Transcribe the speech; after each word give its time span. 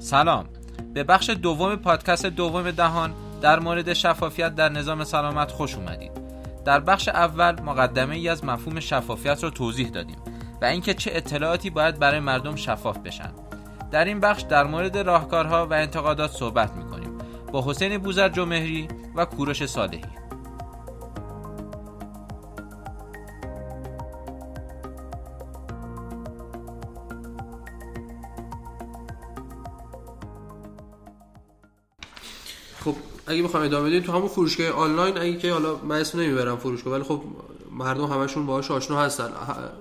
سلام. 0.00 0.46
به 0.94 1.04
بخش 1.04 1.30
دوم 1.30 1.76
پادکست 1.76 2.26
دوم 2.26 2.70
دهان 2.70 3.14
در 3.40 3.58
مورد 3.58 3.92
شفافیت 3.92 4.54
در 4.54 4.68
نظام 4.68 5.04
سلامت 5.04 5.50
خوش 5.50 5.74
اومدید. 5.74 6.10
در 6.64 6.80
بخش 6.80 7.08
اول 7.08 7.62
مقدمه 7.62 8.16
ای 8.16 8.28
از 8.28 8.44
مفهوم 8.44 8.80
شفافیت 8.80 9.44
را 9.44 9.50
توضیح 9.50 9.88
دادیم 9.88 10.16
و 10.62 10.64
اینکه 10.64 10.94
چه 10.94 11.10
اطلاعاتی 11.14 11.70
باید 11.70 11.98
برای 11.98 12.20
مردم 12.20 12.56
شفاف 12.56 12.98
بشن. 12.98 13.32
در 13.90 14.04
این 14.04 14.20
بخش 14.20 14.42
در 14.42 14.64
مورد 14.64 14.98
راهکارها 14.98 15.66
و 15.66 15.72
انتقادات 15.72 16.30
صحبت 16.30 16.72
می‌کنیم. 16.72 17.18
با 17.52 17.64
حسین 17.66 17.98
بوزر 17.98 18.28
جمهری 18.28 18.88
و 19.16 19.24
کوروش 19.24 19.66
صالحی. 19.66 20.19
اگه 33.30 33.42
بخوام 33.42 33.62
ادامه 33.62 33.88
بدیم 33.88 34.02
تو 34.02 34.12
همون 34.12 34.28
فروشگاه 34.28 34.68
آنلاین 34.68 35.18
اگه 35.18 35.38
که 35.38 35.52
حالا 35.52 35.76
من 35.76 36.00
اسم 36.00 36.20
نمی‌برم 36.20 36.56
فروشگاه 36.56 36.92
ولی 36.94 37.02
خب 37.02 37.22
مردم 37.72 38.04
همشون 38.04 38.46
باهاش 38.46 38.70
آشنا 38.70 39.00
هستن. 39.00 39.30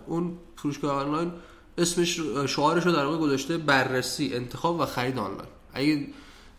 اون 0.08 0.38
فروشگاه 0.56 1.04
آنلاین 1.04 1.32
اسمش 1.78 2.20
شعارش 2.48 2.86
رو 2.86 2.92
در 2.92 3.06
واقع 3.06 3.18
گذاشته 3.18 3.58
بررسی 3.58 4.32
انتخاب 4.34 4.80
و 4.80 4.86
خرید 4.86 5.18
آنلاین. 5.18 5.50
اگه 5.74 6.08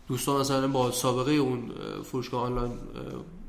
دوستان 0.07 0.41
مثلا 0.41 0.67
با 0.67 0.91
سابقه 0.91 1.31
اون 1.31 1.71
فروشگاه 2.03 2.41
آنلاین 2.41 2.71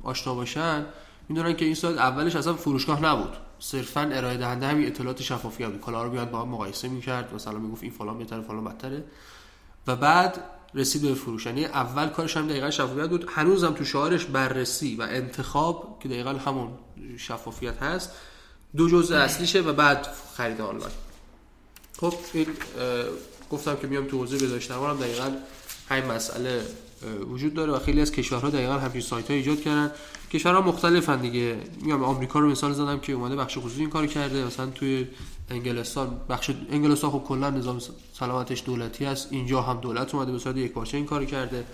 آشنا 0.03 0.35
باشن 0.35 0.87
می‌دونن 1.29 1.57
که 1.57 1.65
این 1.65 1.75
سایت 1.75 1.99
اولش 1.99 2.37
اصلا 2.37 2.55
فروشگاه 2.55 3.05
نبود. 3.05 3.37
صرفا 3.59 4.01
ارائه 4.01 4.37
دهنده 4.37 4.67
همین 4.67 4.87
اطلاعات 4.87 5.23
شفافی 5.23 5.67
بود. 5.67 5.81
کالا 5.81 6.03
رو 6.05 6.11
بیاد 6.11 6.31
با 6.31 6.43
هم 6.43 6.49
مقایسه 6.49 6.89
می‌کرد 6.89 7.35
مثلا 7.35 7.59
می‌گفت 7.59 7.83
این 7.83 7.93
فلان 7.93 8.19
بهتره 8.19 8.41
فلان 8.41 8.65
بدتره. 8.65 9.05
و 9.87 9.97
بعد 9.97 10.45
رسید 10.75 11.03
به 11.03 11.15
فروش. 11.15 11.47
یعنی 11.47 11.65
اول 11.65 12.09
کارش 12.09 12.37
هم 12.37 12.49
دقیقا 12.49 12.71
شفافیت 12.71 13.07
بود. 13.07 13.29
هنوزم 13.29 13.73
تو 13.73 13.85
شعارش 13.85 14.25
بررسی 14.25 14.97
و 14.97 15.03
انتخاب 15.03 15.99
که 16.03 16.09
دقیقا 16.09 16.31
همون 16.31 16.69
شفافیت 17.19 17.83
هست 17.83 18.11
دو 18.77 18.89
جزء 18.89 19.17
اصلیشه 19.17 19.61
و 19.61 19.73
بعد 19.73 20.09
خرید 20.37 20.61
آنلاین. 20.61 20.93
خب 22.01 22.15
این 22.33 22.47
گفتم 23.51 23.77
که 23.77 23.87
میام 23.87 24.07
تو 24.07 24.19
حوزه 24.19 24.59
درمان 24.69 24.91
هم 24.91 24.97
دقیقا 24.97 25.33
همین 25.89 26.05
مسئله 26.05 26.67
وجود 27.31 27.55
داره 27.55 27.73
و 27.73 27.79
خیلی 27.79 28.01
از 28.01 28.13
کشورها 28.13 28.51
دقیقا 28.51 28.73
همچین 28.73 29.01
سایت 29.01 29.31
ها 29.31 29.37
ایجاد 29.37 29.61
کردن. 29.61 29.91
کشورها 30.33 30.61
مختلفن 30.61 31.21
دیگه. 31.21 31.57
میام 31.83 32.05
آمریکا 32.05 32.39
رو 32.39 32.51
مثال 32.51 32.73
زدم 32.73 33.01
که 33.01 33.13
اومده 33.13 33.37
بخش 33.37 33.59
خصوصی 33.59 33.81
این 33.81 33.91
کار 33.91 34.07
کرده. 34.07 34.45
مثلا 34.45 34.67
توی 34.67 35.07
انگلستان 35.51 36.21
بخش 36.29 36.51
انگلستان 36.71 37.11
خب 37.11 37.19
کلا 37.19 37.51
نظام 37.51 37.79
سلامتش 38.13 38.63
دولتی 38.67 39.05
است 39.05 39.29
اینجا 39.31 39.63
هم 39.63 39.81
دولت 39.81 40.15
اومده 40.15 40.33
به 40.33 40.39
صورت 40.39 40.57
یک 40.57 40.73
پارچه 40.73 40.97
این 40.97 41.07
کاری 41.07 41.27
کرده. 41.27 41.65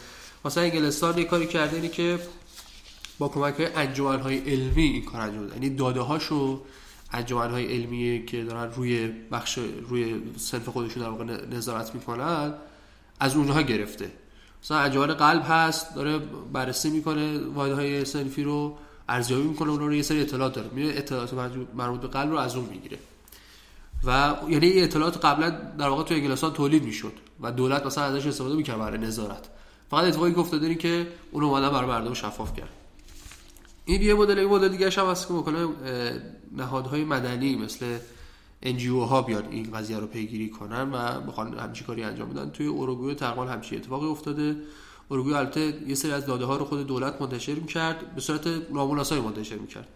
مثلا 0.45 0.65
انگلستان 0.65 1.19
یه 1.19 1.25
کاری 1.25 1.47
کرده 1.47 1.77
اینه 1.77 1.89
که 1.89 2.19
با 3.19 3.29
کمک 3.29 3.73
انجمن 3.75 4.21
های 4.21 4.39
علمی 4.39 4.83
این 4.83 5.05
کار 5.05 5.21
انجام 5.21 5.43
داده 5.43 5.55
یعنی 5.55 5.77
داده 5.77 6.01
هاشو 6.01 6.61
انجمن 7.12 7.51
های 7.51 7.75
علمی 7.75 8.25
که 8.27 8.45
دارن 8.45 8.73
روی 8.73 9.09
بخش 9.09 9.59
روی 9.89 10.23
سنف 10.37 10.69
خودشون 10.69 11.03
در 11.03 11.09
واقع 11.09 11.25
نظارت 11.25 11.95
می‌کنن 11.95 12.55
از 13.21 13.37
اونها 13.37 13.62
گرفته. 13.62 14.11
مثلا 14.62 14.78
انجمن 14.78 15.06
قلب 15.06 15.42
هست 15.48 15.95
داره 15.95 16.19
بررسی 16.53 16.91
می‌کنه 16.91 17.41
های 17.55 18.05
سنفی 18.05 18.42
رو 18.42 18.78
ارزیابی 19.09 19.42
می‌کنه 19.42 19.70
اون 19.70 19.81
رو 19.81 19.95
یه 19.95 20.03
سری 20.03 20.20
اطلاعات 20.20 20.55
داره. 20.55 20.69
میره 20.73 20.98
اطلاعات 20.98 21.34
مربوط 21.75 22.00
به 22.00 22.09
قلب 22.09 22.31
رو 22.31 22.37
از 22.37 22.56
اون 22.56 22.65
می‌گیره. 22.65 22.99
و 24.05 24.34
یعنی 24.49 24.66
این 24.66 24.84
اطلاعات 24.84 25.25
قبلا 25.25 25.50
در 25.50 25.88
واقع 25.88 26.03
تو 26.03 26.15
انگلستان 26.15 26.53
تولید 26.53 26.84
می‌شد 26.84 27.12
و 27.41 27.53
دولت 27.53 27.87
مثلا 27.87 28.05
ازش 28.05 28.27
استفاده 28.27 28.55
می‌کرد 28.55 28.78
برای 28.78 28.99
نظارت. 28.99 29.49
فقط 29.91 30.05
اتفاقی 30.05 30.32
که 30.32 30.38
افتاده 30.38 30.75
که 30.75 31.06
اون 31.31 31.44
اومدن 31.44 31.71
برای 31.71 31.88
مردم 31.88 32.15
شفاف 32.15 32.56
کرد 32.56 32.69
این 33.84 34.03
یه 34.03 34.15
مدل 34.15 34.38
این 34.38 34.49
مدل 34.49 34.69
دیگه 34.69 34.91
هم 34.91 35.06
هست 35.06 35.28
که 35.28 35.34
نهادهای 36.56 37.05
مدنی 37.05 37.56
مثل 37.56 37.99
NGO 38.64 39.08
ها 39.08 39.22
بیاد 39.22 39.48
این 39.50 39.70
قضیه 39.70 39.98
رو 39.98 40.06
پیگیری 40.06 40.50
کنن 40.50 40.92
و 40.92 41.20
بخوان 41.20 41.58
همچی 41.58 41.84
کاری 41.84 42.02
انجام 42.02 42.28
بدن. 42.28 42.50
توی 42.50 42.66
اوروگوئه 42.66 43.14
تقریبا 43.14 43.44
همچی 43.44 43.76
اتفاقی 43.76 44.06
افتاده. 44.06 44.56
اوروگوئه 45.08 45.36
البته 45.36 45.82
یه 45.86 45.94
سری 45.94 46.12
از 46.12 46.26
داده 46.26 46.44
ها 46.44 46.56
رو 46.56 46.64
خود 46.64 46.86
دولت 46.86 47.22
منتشر 47.22 47.54
می‌کرد 47.54 48.14
به 48.14 48.20
صورت 48.20 48.46
نامناسبی 48.72 49.20
منتشر 49.20 49.56
می‌کرد. 49.56 49.88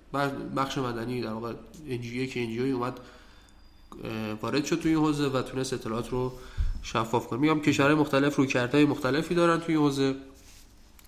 بخش 0.56 0.78
مدنی 0.78 1.20
در 1.20 1.32
واقع 1.32 1.52
NGO 1.88 2.28
که 2.28 2.46
NGO 2.46 2.60
اومد 2.60 3.00
وارد 4.42 4.64
شد 4.64 4.80
توی 4.80 4.94
این 4.94 5.04
حوزه 5.04 5.26
و 5.26 5.42
تونست 5.42 5.72
اطلاعات 5.72 6.10
رو 6.10 6.32
شفاف 6.82 7.26
کنه. 7.26 7.40
میگم 7.40 7.60
کشورهای 7.60 7.94
مختلف 7.94 8.36
روی 8.36 8.46
کرده 8.46 8.86
مختلفی 8.86 9.34
دارن 9.34 9.60
توی 9.60 9.74
حوزه 9.74 10.14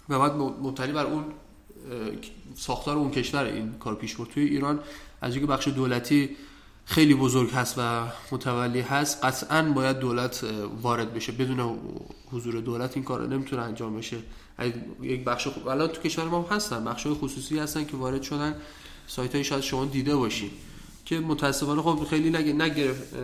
و 0.09 0.19
بعد 0.19 0.32
مبتنی 0.32 0.92
بر 0.92 1.06
اون 1.06 1.25
ساختار 2.54 2.97
اون 2.97 3.10
کشور 3.10 3.44
این 3.44 3.72
کار 3.72 3.94
پیش 3.94 4.16
برد. 4.16 4.28
توی 4.28 4.44
ایران 4.44 4.81
از 5.21 5.34
اینکه 5.34 5.53
بخش 5.53 5.69
دولتی 5.69 6.31
خیلی 6.87 7.15
بزرگ 7.15 7.50
هست 7.50 7.75
و 7.78 8.06
متولی 8.33 8.81
هست. 8.81 9.25
قطعا 9.25 9.62
باید 9.62 9.99
دولت 9.99 10.45
وارد 10.83 11.15
بشه. 11.15 11.33
بدون 11.33 11.78
حضور 12.33 12.61
دولت 12.61 12.97
این 12.97 13.05
کار 13.05 13.27
نمی‌تونه 13.27 13.62
انجام 13.62 13.97
بشه. 13.97 14.17
یک 15.03 15.25
بخش 15.25 15.47
خوب 15.47 15.69
الان 15.69 15.89
تو 15.89 16.00
کشور 16.00 16.25
ما 16.25 16.49
هستن. 16.50 16.84
بخش 16.84 17.06
خصوصی 17.06 17.59
هستن 17.59 17.84
که 17.84 17.97
وارد 17.97 18.22
شدن. 18.22 18.55
سایت 19.06 19.34
های 19.34 19.45
شاید 19.45 19.62
شما 19.62 19.84
دیده 19.84 20.17
باشید 20.17 20.50
که 21.05 21.21
متاسفانه 21.21 21.83
خب 21.83 22.05
خیلی 22.11 22.31
نگ... 22.31 22.62
نگرفت 22.62 23.15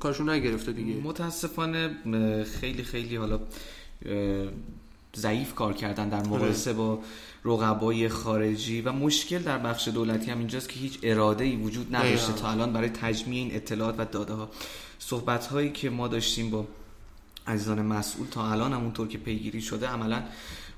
کارشون 0.00 0.30
نگرفته 0.30 0.72
دیگه. 0.72 0.94
متاسفانه 0.94 1.96
خیلی 2.60 2.82
خیلی 2.82 3.16
حالا 3.16 3.40
ضعیف 5.16 5.54
کار 5.54 5.72
کردن 5.72 6.08
در 6.08 6.26
مقایسه 6.26 6.72
با 6.72 6.98
رقبای 7.44 8.08
خارجی 8.08 8.80
و 8.80 8.92
مشکل 8.92 9.38
در 9.38 9.58
بخش 9.58 9.88
دولتی 9.88 10.30
هم 10.30 10.38
اینجاست 10.38 10.68
که 10.68 10.80
هیچ 10.80 10.98
اراده 11.02 11.44
ای 11.44 11.56
وجود 11.56 11.96
نداشته 11.96 12.32
تا 12.32 12.50
الان 12.50 12.72
برای 12.72 12.88
تجمیع 12.88 13.44
این 13.44 13.56
اطلاعات 13.56 13.94
و 13.98 14.04
داده 14.04 14.32
ها 14.32 14.50
صحبت 14.98 15.46
هایی 15.46 15.72
که 15.72 15.90
ما 15.90 16.08
داشتیم 16.08 16.50
با 16.50 16.66
عزیزان 17.46 17.82
مسئول 17.82 18.26
تا 18.26 18.50
الان 18.52 18.72
همونطور 18.72 19.08
که 19.08 19.18
پیگیری 19.18 19.60
شده 19.60 19.88
عملا 19.88 20.22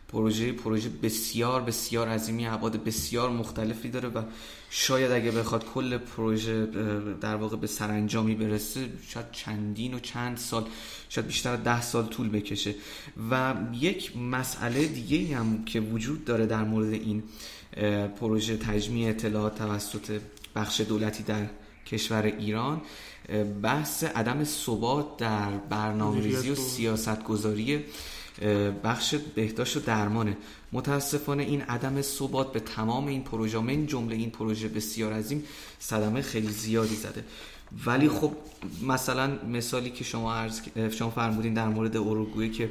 پروژه 0.08 0.52
پروژه 0.52 0.88
بسیار 0.88 1.62
بسیار 1.62 2.08
عظیمی 2.08 2.46
ابعاد 2.46 2.84
بسیار 2.84 3.30
مختلفی 3.30 3.88
داره 3.88 4.08
و 4.08 4.22
شاید 4.70 5.10
اگه 5.10 5.30
بخواد 5.30 5.64
کل 5.64 5.98
پروژه 5.98 6.66
در 7.20 7.36
واقع 7.36 7.56
به 7.56 7.66
سرانجامی 7.66 8.34
برسه 8.34 8.88
شاید 9.08 9.30
چندین 9.32 9.94
و 9.94 9.98
چند 9.98 10.36
سال 10.36 10.64
شاید 11.08 11.26
بیشتر 11.26 11.56
ده 11.56 11.82
سال 11.82 12.06
طول 12.06 12.28
بکشه. 12.28 12.74
و 13.30 13.54
یک 13.72 14.16
مسئله 14.16 14.86
دیگه 14.86 15.36
هم 15.36 15.64
که 15.64 15.80
وجود 15.80 16.24
داره 16.24 16.46
در 16.46 16.64
مورد 16.64 16.92
این 16.92 17.22
پروژه 18.20 18.56
تجمیع 18.56 19.08
اطلاعات 19.08 19.58
توسط 19.58 20.20
بخش 20.56 20.80
دولتی 20.80 21.22
در 21.22 21.46
کشور 21.86 22.22
ایران 22.22 22.82
بحث 23.62 24.04
عدم 24.04 24.44
ثبات 24.44 25.16
در 25.16 25.50
برنامه‌ریزی 25.50 26.50
و 26.50 26.54
سیاست 26.54 27.24
گذاری 27.24 27.84
بخش 28.84 29.14
بهداشت 29.14 29.76
و 29.76 29.80
درمانه. 29.80 30.36
متاسفانه 30.72 31.42
این 31.42 31.62
عدم 31.62 32.02
ثبات 32.02 32.52
به 32.52 32.60
تمام 32.60 33.06
این 33.06 33.22
پروژه 33.22 33.58
من 33.58 33.86
جمله 33.86 34.16
این 34.16 34.30
پروژه 34.30 34.68
بسیار 34.68 35.12
عظیم 35.12 35.44
صدمه 35.78 36.22
خیلی 36.22 36.50
زیادی 36.50 36.94
زده. 36.94 37.24
ولی 37.86 38.08
خب 38.08 38.32
مثلا 38.82 39.38
مثالی 39.48 39.90
که 39.90 40.04
شما 40.04 40.34
عرض 40.34 40.60
شما 40.90 41.10
فرمودین 41.10 41.54
در 41.54 41.68
مورد 41.68 41.96
اوروگوئه 41.96 42.48
که 42.48 42.70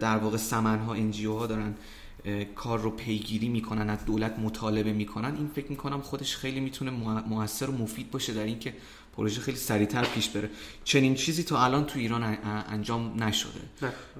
در 0.00 0.16
واقع 0.16 0.36
سمن 0.36 0.78
ها 0.78 0.94
انجیو 0.94 1.32
ها 1.38 1.46
دارن 1.46 1.74
کار 2.54 2.80
رو 2.80 2.90
پیگیری 2.90 3.48
می‌کنن 3.48 3.90
از 3.90 4.04
دولت 4.04 4.38
مطالبه 4.38 4.92
می‌کنن. 4.92 5.36
این 5.36 5.50
فکر 5.54 5.70
می‌کنم 5.70 6.00
خودش 6.00 6.36
خیلی 6.36 6.60
می‌تونه 6.60 6.90
موثر 7.28 7.70
و 7.70 7.72
مفید 7.72 8.10
باشه 8.10 8.32
در 8.34 8.44
اینکه 8.44 8.74
پروژه 9.18 9.40
خیلی 9.40 9.56
سریعتر 9.56 10.04
پیش 10.04 10.28
بره. 10.28 10.50
چنین 10.84 11.14
چیزی 11.14 11.42
تا 11.42 11.64
الان 11.64 11.84
تو 11.84 11.98
ایران 11.98 12.38
انجام 12.68 13.22
نشده. 13.22 13.60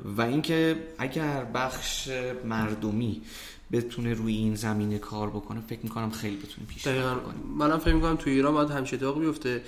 و 0.05 0.23
اینکه 0.23 0.87
اگر 0.99 1.45
بخش 1.45 2.09
مردمی 2.45 3.23
بتونه 3.73 4.15
روی 4.15 4.37
این 4.37 4.55
زمینه 4.55 4.99
کار 4.99 5.31
بکنه 5.31 5.61
فکر 5.61 5.81
می‌کنم 5.83 6.11
خیلی 6.11 6.37
بتونه 6.37 6.67
پیش 6.69 6.89
بره. 6.89 7.17
منم 7.59 7.79
فکر 7.79 7.95
می‌کنم 7.95 8.17
تو 8.17 8.31
ایران 8.31 8.55
باید 8.55 8.71
همچه 8.71 8.97
اتفاقی 8.97 9.21
بیفته. 9.21 9.62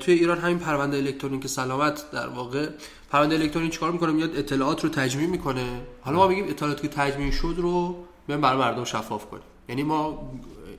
توی 0.00 0.14
ایران 0.14 0.38
همین 0.38 0.58
پرونده 0.58 0.96
الکترونیک 0.96 1.46
سلامت 1.46 2.10
در 2.10 2.28
واقع. 2.28 2.68
پرونده 3.10 3.34
الکترونیک 3.34 3.72
چیکار 3.72 3.92
می‌کنه؟ 3.92 4.12
میاد 4.12 4.36
اطلاعات 4.36 4.84
رو 4.84 4.90
تجمیع 4.90 5.26
می‌کنه. 5.26 5.80
حالا 6.02 6.16
ما 6.16 6.28
میگیم 6.28 6.44
اطلاعاتی 6.48 6.82
که 6.82 6.88
تجمیع 6.88 7.30
شد 7.30 7.54
رو 7.56 8.04
بیان 8.26 8.40
برای 8.40 8.58
مردم 8.58 8.84
شفاف 8.84 9.26
کنیم. 9.26 9.42
یعنی 9.68 9.82
ما 9.82 10.30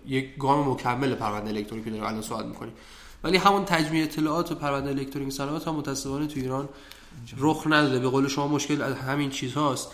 یک 0.08 0.38
گام 0.38 0.70
مکمل 0.70 1.16
پرونده 1.16 1.50
الکترونیکی 1.50 1.90
داریم. 1.90 2.06
الان 2.06 2.22
صحبت 2.22 2.46
می‌کنیم. 2.46 2.74
ولی 3.26 3.38
همون 3.38 3.66
تجمیع 3.66 4.04
اطلاعات 4.04 4.52
و 4.52 4.56
پرونده 4.56 4.90
الکترونیک 4.90 5.34
سلامت 5.34 5.68
هم 5.68 5.76
متاسفانه 5.76 6.28
تو 6.28 6.40
ایران 6.40 6.70
رخ 7.38 7.64
نداده. 7.68 8.00
به 8.00 8.10
قول 8.10 8.28
شما 8.28 8.48
مشکل 8.48 8.82
از 8.82 8.96
همین 8.96 9.30
چیزهاست 9.30 9.92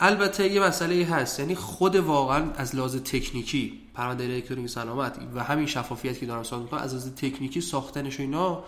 البته 0.00 0.52
یه 0.52 0.60
مسئله 0.60 1.04
هست. 1.04 1.40
یعنی 1.40 1.54
خود 1.54 1.96
واقعا 1.96 2.52
از 2.52 2.76
لحاظ 2.76 2.96
تکنیکی 2.96 3.80
پرونده 3.94 4.24
الکترونیک 4.24 4.70
سلامت 4.70 5.18
و 5.34 5.44
همین 5.44 5.66
شفافیت 5.66 6.18
که 6.18 6.26
دارم 6.26 6.42
صحبت 6.42 6.82
از 6.82 6.94
لحاظ 6.94 7.08
تکنیکی 7.08 7.60
ساختنش 7.60 8.18
و 8.18 8.22
اینا 8.22 8.64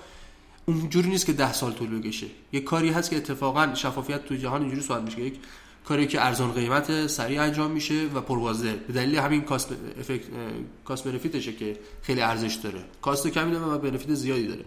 اونجوری 0.66 1.08
نیست 1.08 1.26
که 1.26 1.32
ده 1.32 1.52
سال 1.52 1.72
طول 1.72 2.00
بکشه. 2.00 2.26
یک 2.52 2.64
کاری 2.64 2.90
هست 2.90 3.10
که 3.10 3.16
اتفاقا 3.16 3.74
شفافیت 3.74 4.24
تو 4.24 4.36
جهان 4.36 4.60
اینجوری 4.60 4.82
صورت 4.82 5.02
میشه. 5.02 5.20
یک 5.20 5.38
کاری 5.84 6.06
که 6.06 6.24
ارزان 6.24 6.52
قیمت 6.52 7.06
سریع 7.06 7.42
انجام 7.42 7.70
میشه 7.70 8.08
و 8.14 8.20
پروازه 8.20 8.72
به 8.72 8.92
دلیل 8.92 9.18
همین 9.18 9.42
کاست 9.42 9.72
افکت 10.00 10.24
کاست 10.84 11.04
بنفیتشه 11.04 11.52
که 11.52 11.76
خیلی 12.02 12.20
ارزش 12.20 12.54
داره. 12.54 12.84
کاست 13.02 13.28
کمی 13.28 13.52
داره 13.52 13.64
و 13.64 13.78
بنفیت 13.78 14.14
زیادی 14.14 14.46
داره. 14.46 14.64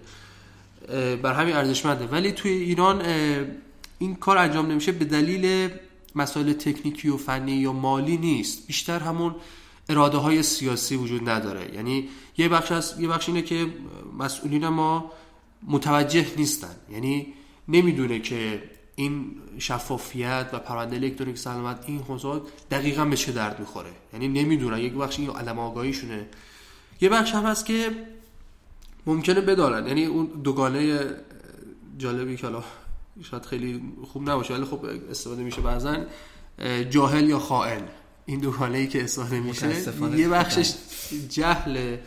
بر 1.15 1.33
همین 1.33 1.55
ارزشمنده. 1.55 2.05
ولی 2.07 2.31
توی 2.31 2.51
ایران 2.51 3.01
این 3.99 4.15
کار 4.15 4.37
انجام 4.37 4.71
نمیشه 4.71 4.91
به 4.91 5.05
دلیل 5.05 5.69
مسائل 6.15 6.53
تکنیکی 6.53 7.09
و 7.09 7.17
فنی 7.17 7.51
یا 7.51 7.73
مالی 7.73 8.17
نیست. 8.17 8.67
بیشتر 8.67 8.99
همون 8.99 9.35
اراده 9.89 10.17
های 10.17 10.43
سیاسی 10.43 10.95
وجود 10.95 11.29
نداره. 11.29 11.75
یعنی 11.75 12.09
یه 12.37 12.49
بخش 12.49 12.71
از 12.71 12.95
یه 12.99 13.07
بخش 13.07 13.29
اینه 13.29 13.41
که 13.41 13.67
مسئولین 14.19 14.67
ما 14.67 15.11
متوجه 15.67 16.27
نیستن. 16.37 16.75
یعنی 16.91 17.33
نمی‌دونه 17.67 18.19
که 18.19 18.63
این 18.99 19.31
شفافیت 19.57 20.49
و 20.53 20.59
پرونده 20.59 20.95
الکترونیک 20.95 21.37
سلامت 21.37 21.83
این 21.87 21.99
حوزه 21.99 22.41
دقیقا 22.71 23.05
به 23.05 23.15
چه 23.15 23.31
درد 23.31 23.59
می‌خوره؟ 23.59 23.89
یعنی 24.13 24.27
نمی‌دونن. 24.27 24.77
یک 24.77 24.93
بخش 24.93 25.19
این 25.19 25.29
علم 25.29 25.59
آگاهیشونه. 25.59 26.25
یه 27.01 27.09
بخش 27.09 27.31
هم 27.31 27.43
هست 27.43 27.65
که 27.65 27.91
ممکنه 29.05 29.41
بدارن. 29.41 29.87
یعنی 29.87 30.05
اون 30.05 30.25
دوگانه 30.25 30.99
جالبی 31.97 32.37
که 32.37 32.47
حالا 32.47 32.63
شاید 33.31 33.45
خیلی 33.45 33.81
خوب 34.13 34.29
نباشه 34.29 34.53
ولی 34.53 34.65
خب 34.65 34.85
استفاده 35.11 35.43
میشه 35.43 35.61
بعضا 35.61 35.97
جاهل 36.89 37.29
یا 37.29 37.39
خائن. 37.39 37.81
این 38.25 38.39
دوگانه 38.39 38.77
ای 38.77 38.87
که 38.87 39.03
استفاده 39.03 39.39
میشه 39.39 39.91
یه 40.17 40.29
بخشش 40.29 40.73
جهل 41.29 41.97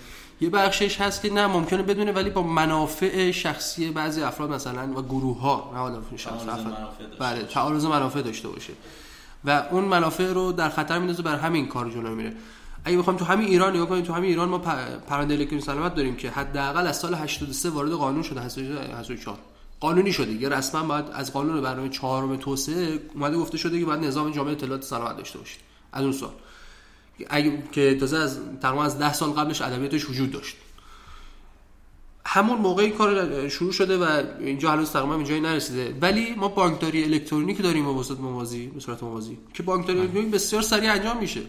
یه 0.40 0.50
بخشش 0.50 1.00
هست 1.00 1.22
که 1.22 1.32
نه 1.32 1.46
ممکنه 1.46 1.82
بدونه 1.82 2.12
ولی 2.12 2.30
با 2.30 2.42
منافع 2.42 3.30
شخصی 3.30 3.90
بعضی 3.90 4.22
افراد 4.22 4.52
مثلا 4.52 4.92
و 4.96 5.02
گروه 5.02 5.40
ها 5.40 5.70
نه 5.74 5.78
حالا 5.78 6.02
شخص 6.16 6.42
بله 7.18 7.42
تعارض 7.42 7.84
منافع 7.84 8.22
داشته 8.22 8.48
باشه. 8.48 8.72
و 9.44 9.62
اون 9.70 9.84
منافع 9.84 10.32
رو 10.32 10.52
در 10.52 10.68
خطر 10.68 10.98
میندازه 10.98 11.22
بر 11.22 11.36
همین 11.36 11.68
کار 11.68 11.90
جلو 11.90 12.14
میره. 12.14 12.32
اگه 12.84 12.98
بخوام 12.98 13.16
تو 13.16 13.24
همین 13.24 13.48
ایران 13.48 13.76
نگاه 13.76 13.88
کنیم 13.88 14.02
تو 14.02 14.12
همین 14.12 14.30
ایران 14.30 14.48
ما 14.48 14.58
پرونده 15.08 15.34
الکترونیک 15.34 15.64
سلامت 15.64 15.94
داریم 15.94 16.16
که 16.16 16.30
حداقل 16.30 16.86
از 16.86 16.98
سال 16.98 17.14
83 17.14 17.70
وارد 17.70 17.92
قانون 17.92 18.22
شده 18.22 18.40
84 18.40 19.38
قانونی 19.80 20.12
شده 20.12 20.26
دیگه. 20.26 20.48
رسما 20.48 20.82
باید 20.82 21.04
از 21.12 21.32
قانون 21.32 21.60
برنامه 21.60 21.88
چهارم 21.88 22.36
توسعه 22.36 23.00
اومده 23.14 23.36
گفته 23.36 23.58
شده 23.58 23.80
که 23.80 23.84
باید 23.84 24.04
نظام 24.04 24.30
جامعه 24.30 24.52
اطلاعات 24.52 24.82
سلامت 24.82 25.16
داشته 25.16 25.38
باشید. 25.38 25.60
از 25.92 26.02
اون 26.02 26.12
سال 26.12 26.30
اگه 27.30 27.62
که 27.72 27.96
تازه 28.00 28.16
از 28.16 28.38
تقریبا 28.62 28.84
از 28.84 28.98
10 28.98 29.12
سال 29.12 29.30
قبلش 29.30 29.62
ادبیاتش 29.62 30.10
وجود 30.10 30.30
داشت. 30.30 30.56
همون 32.26 32.58
موقع 32.58 32.82
این 32.82 32.92
کار 32.92 33.48
شروع 33.48 33.72
شده 33.72 33.98
و 33.98 34.22
اینجا 34.40 34.70
هنوز 34.70 34.90
تقریبا 34.90 35.14
اینجایی 35.14 35.40
نرسیده. 35.40 35.94
ولی 36.00 36.34
ما 36.34 36.48
بانکداری 36.48 37.04
الکترونیکی 37.04 37.62
داریم 37.62 37.96
به 37.96 38.02
صورت 38.02 38.20
موازی 38.20 38.66
به 38.66 38.80
صورت 38.80 39.02
موازی 39.02 39.38
که 39.54 39.62
بانکداری 39.62 39.94
بله. 39.94 40.02
الکترونیک 40.02 40.34
بسیار 40.34 40.62
سریع 40.62 40.92
انجام 40.92 41.18
میشه. 41.18 41.40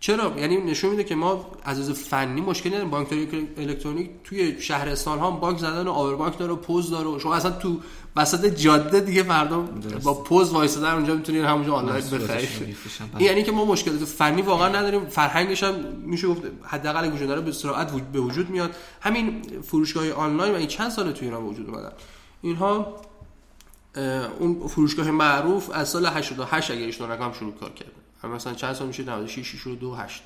چرا؟ 0.00 0.38
یعنی 0.38 0.56
نشون 0.56 0.90
میده 0.90 1.04
که 1.04 1.14
ما 1.14 1.50
از 1.64 1.80
از 1.80 1.90
فنی 1.90 2.40
مشکلی 2.40 2.72
نداریم. 2.72 2.90
بانکداری 2.90 3.48
الکترونیک 3.56 4.10
توی 4.24 4.60
شهرستان 4.60 5.18
ها 5.18 5.30
بانک 5.30 5.58
زدن 5.58 5.86
و 5.86 5.90
آور 5.90 6.16
بانک 6.16 6.38
داره 6.38 6.52
و 6.52 6.56
پوز 6.56 6.90
داره 6.90 7.08
و 7.08 7.18
شما 7.18 7.34
اصلا 7.34 7.50
تو 7.50 7.80
وسط 8.16 8.46
جاده 8.46 9.00
دیگه 9.00 9.22
مردم 9.22 9.66
با 10.02 10.14
پوز 10.14 10.50
وایسادن 10.50 10.94
اونجا 10.94 11.14
می‌تونین 11.14 11.44
همونجا 11.44 11.74
آنلاین 11.74 12.04
بخرید 12.04 12.48
این 13.18 13.26
یعنی 13.26 13.42
که 13.42 13.52
ما 13.52 13.64
مشکلات 13.64 14.04
فنی 14.04 14.42
واقعا 14.42 14.68
نداریم. 14.68 15.06
فرهنگش 15.06 15.62
هم 15.62 15.74
میشه 16.04 16.28
گفت 16.28 16.42
حداقل 16.62 17.12
وجود 17.12 17.28
داره 17.28 17.40
به 17.40 17.52
سرعت 17.52 17.92
به 17.92 18.20
وجود 18.20 18.50
میاد. 18.50 18.76
همین 19.00 19.42
فروشگاه 19.62 20.12
آنلاین 20.12 20.52
و 20.52 20.56
این 20.56 20.66
چند 20.66 20.90
سال 20.90 21.12
تو 21.12 21.24
ایران 21.24 21.42
وجود 21.42 21.70
اومدن. 21.70 21.92
اینها 22.42 22.96
اون 24.38 24.68
فروشگاه 24.68 25.10
معروف 25.10 25.70
از 25.70 25.88
سال 25.88 26.06
88 26.06 26.70
اگه 26.70 26.84
اشتباه 26.84 27.12
نکنم 27.12 27.32
شروع 27.32 27.54
کار 27.54 27.70
کرده. 27.70 28.34
مثلا 28.34 28.54
چند 28.54 28.72
سال 28.72 28.86
میشه؟ 28.86 29.02
96 29.02 29.46
6 29.46 29.66
2 29.80 29.94
8 29.94 30.22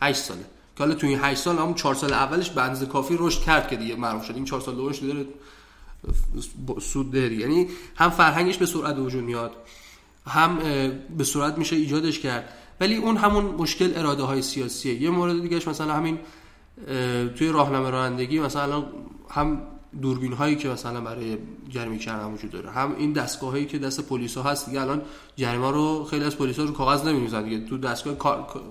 8 0.00 0.22
ساله. 0.22 0.40
که 0.76 0.84
حالا 0.84 0.94
تو 0.94 1.06
این 1.06 1.18
8 1.22 1.40
سال 1.40 1.58
همون 1.58 1.74
4 1.74 1.94
سال 1.94 2.12
اولش 2.12 2.50
به 2.50 2.86
کافی 2.86 3.16
رشد 3.18 3.42
کرد 3.42 3.68
که 3.68 3.76
دیگه 3.76 3.96
معروف 3.96 4.24
شد. 4.24 4.34
این 4.34 4.44
4 4.44 4.60
سال 4.60 4.74
دومش 4.74 4.98
داره 4.98 5.26
سود 6.80 7.10
داری 7.10 7.36
یعنی 7.36 7.66
هم 7.96 8.10
فرهنگش 8.10 8.56
به 8.56 8.66
سرعت 8.66 8.98
وجود 8.98 9.24
میاد 9.24 9.52
هم 10.26 10.58
به 11.16 11.24
سرعت 11.24 11.58
میشه 11.58 11.76
ایجادش 11.76 12.18
کرد. 12.18 12.48
ولی 12.80 12.96
اون 12.96 13.16
همون 13.16 13.44
مشکل 13.44 13.92
اراده 13.96 14.22
های 14.22 14.42
سیاسیه. 14.42 15.02
یه 15.02 15.10
مورد 15.10 15.42
دیگهش 15.42 15.68
مثلا 15.68 15.94
همین 15.94 16.18
توی 17.36 17.48
راهنمای 17.48 17.90
رانندگی 17.90 18.40
مثلا 18.40 18.84
هم 19.30 19.62
دوربین 20.02 20.32
هایی 20.32 20.56
که 20.56 20.68
مثلا 20.68 21.00
برای 21.00 21.38
جریمه 21.68 21.98
کردن 21.98 22.32
وجود 22.32 22.50
داره 22.50 22.70
هم 22.70 22.94
این 22.98 23.12
دستگاه 23.12 23.50
هایی 23.50 23.66
که 23.66 23.78
دست 23.78 24.00
پلیس 24.00 24.36
ها 24.36 24.42
هست 24.42 24.66
دیگه. 24.66 24.80
الان 24.80 25.02
جریمه 25.36 25.70
رو 25.70 26.04
خیلی 26.04 26.24
از 26.24 26.36
پلیس 26.36 26.58
ها 26.58 26.64
رو 26.64 26.72
کاغذ 26.72 27.06
نمی‌نویسن 27.06 27.42
دیگه. 27.42 27.66
تو 27.66 27.78
دستگاه 27.78 28.18
کار 28.18 28.62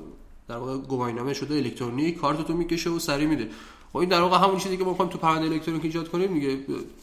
در 0.47 0.57
واقع 0.57 0.77
گواهینامه 0.77 1.33
شده 1.33 1.55
الکترونیک 1.55 2.17
کارت 2.17 2.47
تو 2.47 2.53
می‌کشه 2.53 2.89
و 2.89 2.99
سری 2.99 3.25
میده. 3.25 3.49
و 3.89 3.91
خب 3.91 3.97
این 3.97 4.09
در 4.09 4.21
واقع 4.21 4.38
همون 4.38 4.57
چیزی 4.57 4.77
که 4.77 4.83
ما 4.83 4.89
می‌خوایم 4.89 5.12
تو 5.12 5.18
پرونده 5.18 5.45
الکترونیک 5.45 5.86
ایجاد 5.86 6.09
کنیم 6.09 6.33
دیگه 6.33 6.57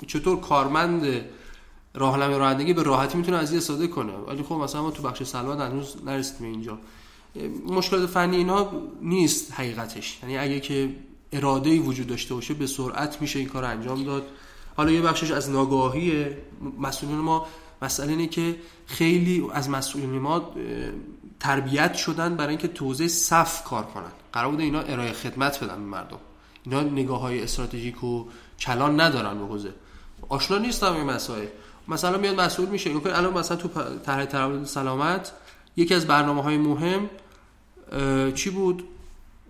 چطور 0.06 0.41
کارمند 0.41 1.25
راهنمای 1.94 2.38
رانندگی 2.38 2.73
به 2.73 2.83
راحتی 2.83 3.19
می‌تونه 3.19 3.37
از 3.37 3.50
این 3.50 3.59
استفاده 3.59 3.87
کنه. 3.87 4.12
ولی 4.12 4.43
خب 4.43 4.55
مثلا 4.55 4.83
ما 4.83 4.91
تو 4.91 5.03
بخش 5.03 5.23
سلامت 5.23 5.61
هنوز 5.61 5.97
نرسیدیم 6.05 6.53
اینجا. 6.53 6.79
مشکلات 7.69 8.11
فنی 8.11 8.37
اینا 8.37 8.71
نیست 9.03 9.53
حقیقتش. 9.53 10.19
یعنی 10.23 10.38
اگه 10.38 10.61
که 10.61 10.97
اراده 11.33 11.71
ای 11.71 11.79
وجود 11.79 12.06
داشته 12.06 12.35
باشه 12.35 12.55
به 12.55 12.67
سرعت 12.67 13.21
میشه 13.21 13.39
این 13.39 13.49
کار 13.49 13.65
انجام 13.65 14.05
داد. 14.05 14.23
حالا 14.77 14.91
یه 14.91 15.03
بخشش 15.03 15.31
از 15.31 15.50
ناگاهی 15.50 16.27
مسئولین 16.79 17.17
ما 17.17 17.47
مسئله 17.82 18.11
اینه 18.11 18.27
که 18.27 18.56
خیلی 18.87 19.44
از 19.53 19.71
مسئولین 19.71 20.11
ما 20.11 20.50
تربیت 21.41 21.94
شدن 21.94 22.37
برای 22.37 22.49
اینکه 22.49 22.69
توزیع 22.69 23.09
صف 23.09 23.65
کار 23.65 23.85
کنن. 23.85 24.12
قرار 24.32 24.50
بوده 24.50 24.62
اینا 24.62 24.81
ارائه 24.81 25.12
خدمت 25.12 25.65
بدن 25.65 25.75
به 25.75 25.87
مردم. 25.87 26.19
اینا 26.67 26.83
نگاه 26.83 27.21
های 27.21 27.43
استراتژیک 27.43 28.05
و 28.05 28.25
کلان 28.61 29.01
ندارن 29.01 29.39
حوزه. 29.39 29.73
آشنا 30.29 30.59
نیستم 30.59 30.93
این 30.93 31.05
مسائل. 31.05 31.47
مثلا 31.89 32.19
میاد 32.19 32.41
مسئول 32.41 32.69
میشه. 32.69 32.91
الان 33.07 33.39
مثلا 33.39 33.57
تو 33.57 33.69
طرح 34.07 34.65
سلامت 34.65 35.33
یکی 35.77 35.94
از 35.94 36.06
برنامه 36.06 36.43
های 36.43 36.58
مهم 36.58 37.11
چی 38.35 38.51
بود؟ 38.51 38.85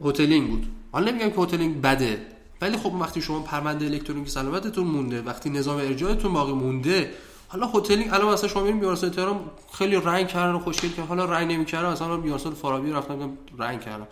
هتلینگ 0.05 0.49
بود. 0.49 0.67
حالا 0.93 1.11
نمیگم 1.11 1.31
که 1.31 1.41
هتلینگ 1.41 1.81
بده 1.83 2.27
ولی 2.61 2.77
خب 2.77 2.95
وقتی 2.95 3.23
شما 3.23 3.41
پرونده 3.41 3.87
الکترونیکی 3.87 4.31
سلامتتون 4.31 4.85
مونده 4.85 5.23
وقتی 5.23 5.51
نظام 5.51 5.77
ارجاعتون 5.77 6.33
باقی 6.33 6.53
مونده 6.53 7.11
حالا 7.49 7.67
هتلینگ 7.67 8.15
الان 8.15 8.33
مثلا 8.33 8.49
شما 8.49 8.63
میرین 8.63 8.81
بیمارستان 8.81 9.11
تهران 9.11 9.41
خیلی 9.73 9.97
رنگ 9.97 10.29
کردن 10.29 10.53
و 10.53 10.59
خوشگل 10.59 10.89
که 10.89 11.03
حالا 11.03 11.25
رنگ 11.25 11.53
نمی‌کردن 11.53 11.93
مثلا 11.93 12.17
بیمارستان 12.17 12.55
فارابی 12.55 12.91
رفتم 12.91 13.39
رنگ 13.59 13.81
کردم 13.81 14.07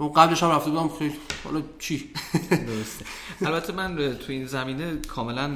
و 0.00 0.04
قبلش 0.04 0.42
هم 0.42 0.50
رفته 0.50 0.70
بودم 0.70 0.88
خیلی. 0.98 1.14
حالا 1.44 1.62
چی؟ 1.78 2.10
درسته. 2.50 3.04
البته 3.40 3.72
من 3.72 3.96
تو 3.96 4.32
این 4.32 4.46
زمینه 4.46 4.96
کاملا 4.96 5.50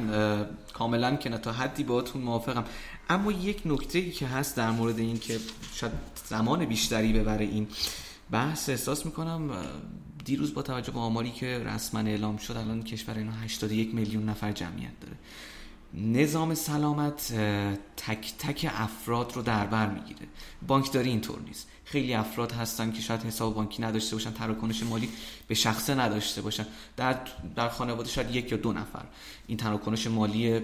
کاملا 0.73 1.17
که 1.17 1.31
تا 1.31 1.53
حدی 1.53 1.85
باهاتون 1.85 2.23
موافقم. 2.23 2.65
اما 3.09 3.33
یک 3.33 3.63
نکته 3.65 4.11
که 4.11 4.27
هست 4.27 4.57
در 4.57 4.71
مورد 4.71 4.99
این 4.99 5.19
که 5.19 5.39
شاید 5.75 5.93
زمان 6.25 6.65
بیشتری 6.65 7.13
ببره 7.13 7.45
این 7.45 7.69
بحث 8.31 8.69
احساس 8.69 9.07
می‌کنم 9.07 9.51
دیروز 10.25 10.55
با 10.55 10.63
توجه 10.63 10.93
به 10.93 10.99
آماری 10.99 11.31
که 11.31 11.59
رسما 11.59 12.01
اعلام 12.01 12.37
شد 12.37 12.57
الان 12.57 12.83
کشور 12.83 13.19
اینا 13.19 13.33
81 13.33 13.95
میلیون 13.95 14.29
نفر 14.29 14.53
جمعیت 14.53 15.01
داره. 15.01 15.17
نظام 15.95 16.55
سلامت 16.55 17.33
تک 17.97 18.35
تک 18.39 18.71
افراد 18.75 19.33
رو 19.35 19.43
در 19.43 19.67
بر 19.67 19.91
می‌گیره. 19.91 20.27
بانکداری 20.67 21.11
اینطور 21.11 21.41
نیست. 21.41 21.69
خیلی 21.95 22.15
افراد 22.15 22.53
هستن 22.53 22.93
که 22.93 23.01
شاید 23.01 23.23
حساب 23.23 23.55
بانکی 23.55 23.83
نداشته 23.83 24.17
باشن 24.17 24.33
تراکنش 24.33 24.83
مالی 24.83 25.09
به 25.49 25.55
شخصه 25.55 25.95
نداشته 25.95 26.43
باشن. 26.43 26.67
در 26.97 27.19
در 27.57 27.69
خانواده 27.69 28.09
شاید 28.09 28.35
یک 28.35 28.53
یا 28.53 28.59
دو 28.59 28.73
نفر 28.73 29.03
این 29.47 29.59
تراکنش 29.59 30.07
مالی 30.07 30.61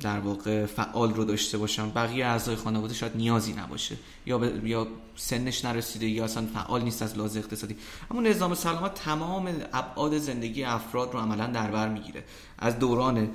در 0.00 0.20
واقع 0.20 0.66
فعال 0.66 1.14
رو 1.14 1.24
داشته 1.24 1.58
باشن. 1.58 1.90
بقیه 1.90 2.26
اعضای 2.26 2.56
خانواده 2.56 2.94
شاید 2.94 3.16
نیازی 3.16 3.52
نباشه. 3.52 3.96
یا 4.26 4.44
یا 4.64 4.86
سنش 5.16 5.64
نرسیده 5.64 6.06
یا 6.06 6.24
اصلا 6.24 6.46
فعال 6.54 6.82
نیست 6.82 7.02
از 7.02 7.18
لحاظ 7.18 7.36
اقتصادی. 7.36 7.76
اما 8.10 8.20
نظام 8.20 8.54
سلامت 8.54 8.94
تمام 8.94 9.48
ابعاد 9.72 10.18
زندگی 10.18 10.64
افراد 10.64 11.12
رو 11.12 11.18
عملا 11.20 11.46
در 11.46 11.70
بر 11.70 11.88
می‌گیره. 11.88 12.24
از 12.58 12.78
دوران 12.78 13.30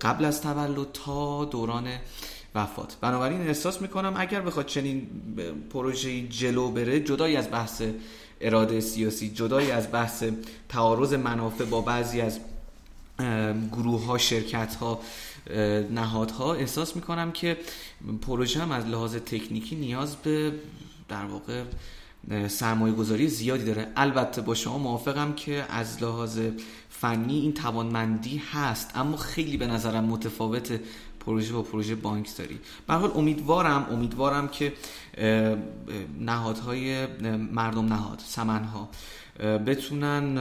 قبل 0.00 0.24
از 0.24 0.42
تولد 0.42 0.92
تا 0.92 1.44
دوران 1.44 1.88
وفات. 2.54 2.96
بنابراین 3.00 3.40
احساس 3.40 3.82
می‌کنم 3.82 4.14
اگر 4.16 4.40
بخواد 4.40 4.66
چنین 4.66 5.06
پروژه 5.70 6.28
جلو 6.28 6.70
بره 6.70 7.00
جدای 7.00 7.36
از 7.36 7.50
بحث 7.50 7.82
اراده 8.40 8.80
سیاسی 8.80 9.30
جدای 9.30 9.70
از 9.70 9.92
بحث 9.92 10.24
تعارض 10.68 11.12
منافع 11.14 11.64
با 11.64 11.80
بعضی 11.80 12.20
از 12.20 12.40
گروه 13.72 14.04
ها 14.04 14.18
شرکت 14.18 14.74
ها 14.74 15.00
نهادها 15.90 16.54
احساس 16.54 16.96
می‌کنم 16.96 17.32
که 17.32 17.56
پروژه 18.22 18.60
هم 18.60 18.70
از 18.72 18.86
لحاظ 18.86 19.16
تکنیکی 19.16 19.76
نیاز 19.76 20.16
به 20.16 20.52
در 21.08 21.24
واقع 21.24 21.62
سرمایه 22.48 22.94
گذاری 22.94 23.28
زیادی 23.28 23.64
داره. 23.64 23.88
البته 23.96 24.42
با 24.42 24.54
شما 24.54 24.78
موافقم 24.78 25.32
که 25.32 25.64
از 25.68 26.02
لحاظ 26.02 26.40
فنی 26.90 27.40
این 27.40 27.54
توانمندی 27.54 28.42
هست 28.52 28.90
اما 28.94 29.16
خیلی 29.16 29.56
به 29.56 29.66
نظرم 29.66 30.04
متفاوت 30.04 30.80
پروژه 31.26 31.52
با 31.52 31.62
پروژه 31.62 31.94
بانکداری 31.94 32.58
به 32.86 32.94
حال 32.94 33.12
امیدوارم 33.14 33.86
امیدوارم 33.90 34.48
که 34.48 34.72
نهادهای 36.20 37.06
مردم 37.52 37.86
نهاد 37.86 38.22
سمنها 38.26 38.88
بتونن 39.66 40.34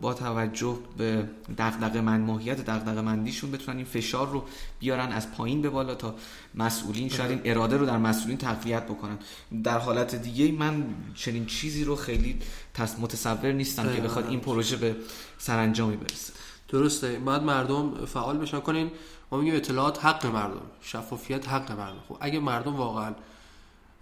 با 0.00 0.14
توجه 0.14 0.78
به 0.98 1.28
دغدغه 1.58 2.00
من 2.00 2.20
ماهیت 2.20 2.60
دغدغه 2.60 3.00
مندیشون 3.00 3.50
بتونن 3.50 3.76
این 3.76 3.86
فشار 3.86 4.28
رو 4.28 4.44
بیارن 4.78 5.12
از 5.12 5.32
پایین 5.32 5.62
به 5.62 5.70
بالا 5.70 5.94
تا 5.94 6.14
مسئولین 6.54 7.08
شاید 7.08 7.30
این 7.30 7.40
اراده 7.44 7.76
رو 7.76 7.86
در 7.86 7.98
مسئولین 7.98 8.38
تقویت 8.38 8.84
بکنن. 8.86 9.18
در 9.64 9.78
حالت 9.78 10.14
دیگه 10.14 10.52
من 10.52 10.84
چنین 11.14 11.46
چیزی 11.46 11.84
رو 11.84 11.96
خیلی 11.96 12.38
متصور 13.00 13.52
نیستم 13.52 13.94
که 13.94 14.00
بخواد 14.00 14.26
این 14.28 14.40
پروژه 14.40 14.76
به 14.76 14.96
سرانجامی 15.38 15.96
برسه. 15.96 16.32
درسته. 16.68 17.18
باید 17.18 17.42
مردم 17.42 18.04
فعال 18.04 18.38
بشن. 18.38 18.60
کنین 18.60 18.90
ما 19.32 19.38
میگیم 19.38 19.56
اطلاعات 19.56 20.04
حق 20.04 20.26
مردم 20.26 20.60
شفافیت 20.80 21.48
حق 21.48 21.72
مردم. 21.72 22.00
خب 22.08 22.16
اگه 22.20 22.40
مردم 22.40 22.76
واقعا 22.76 23.14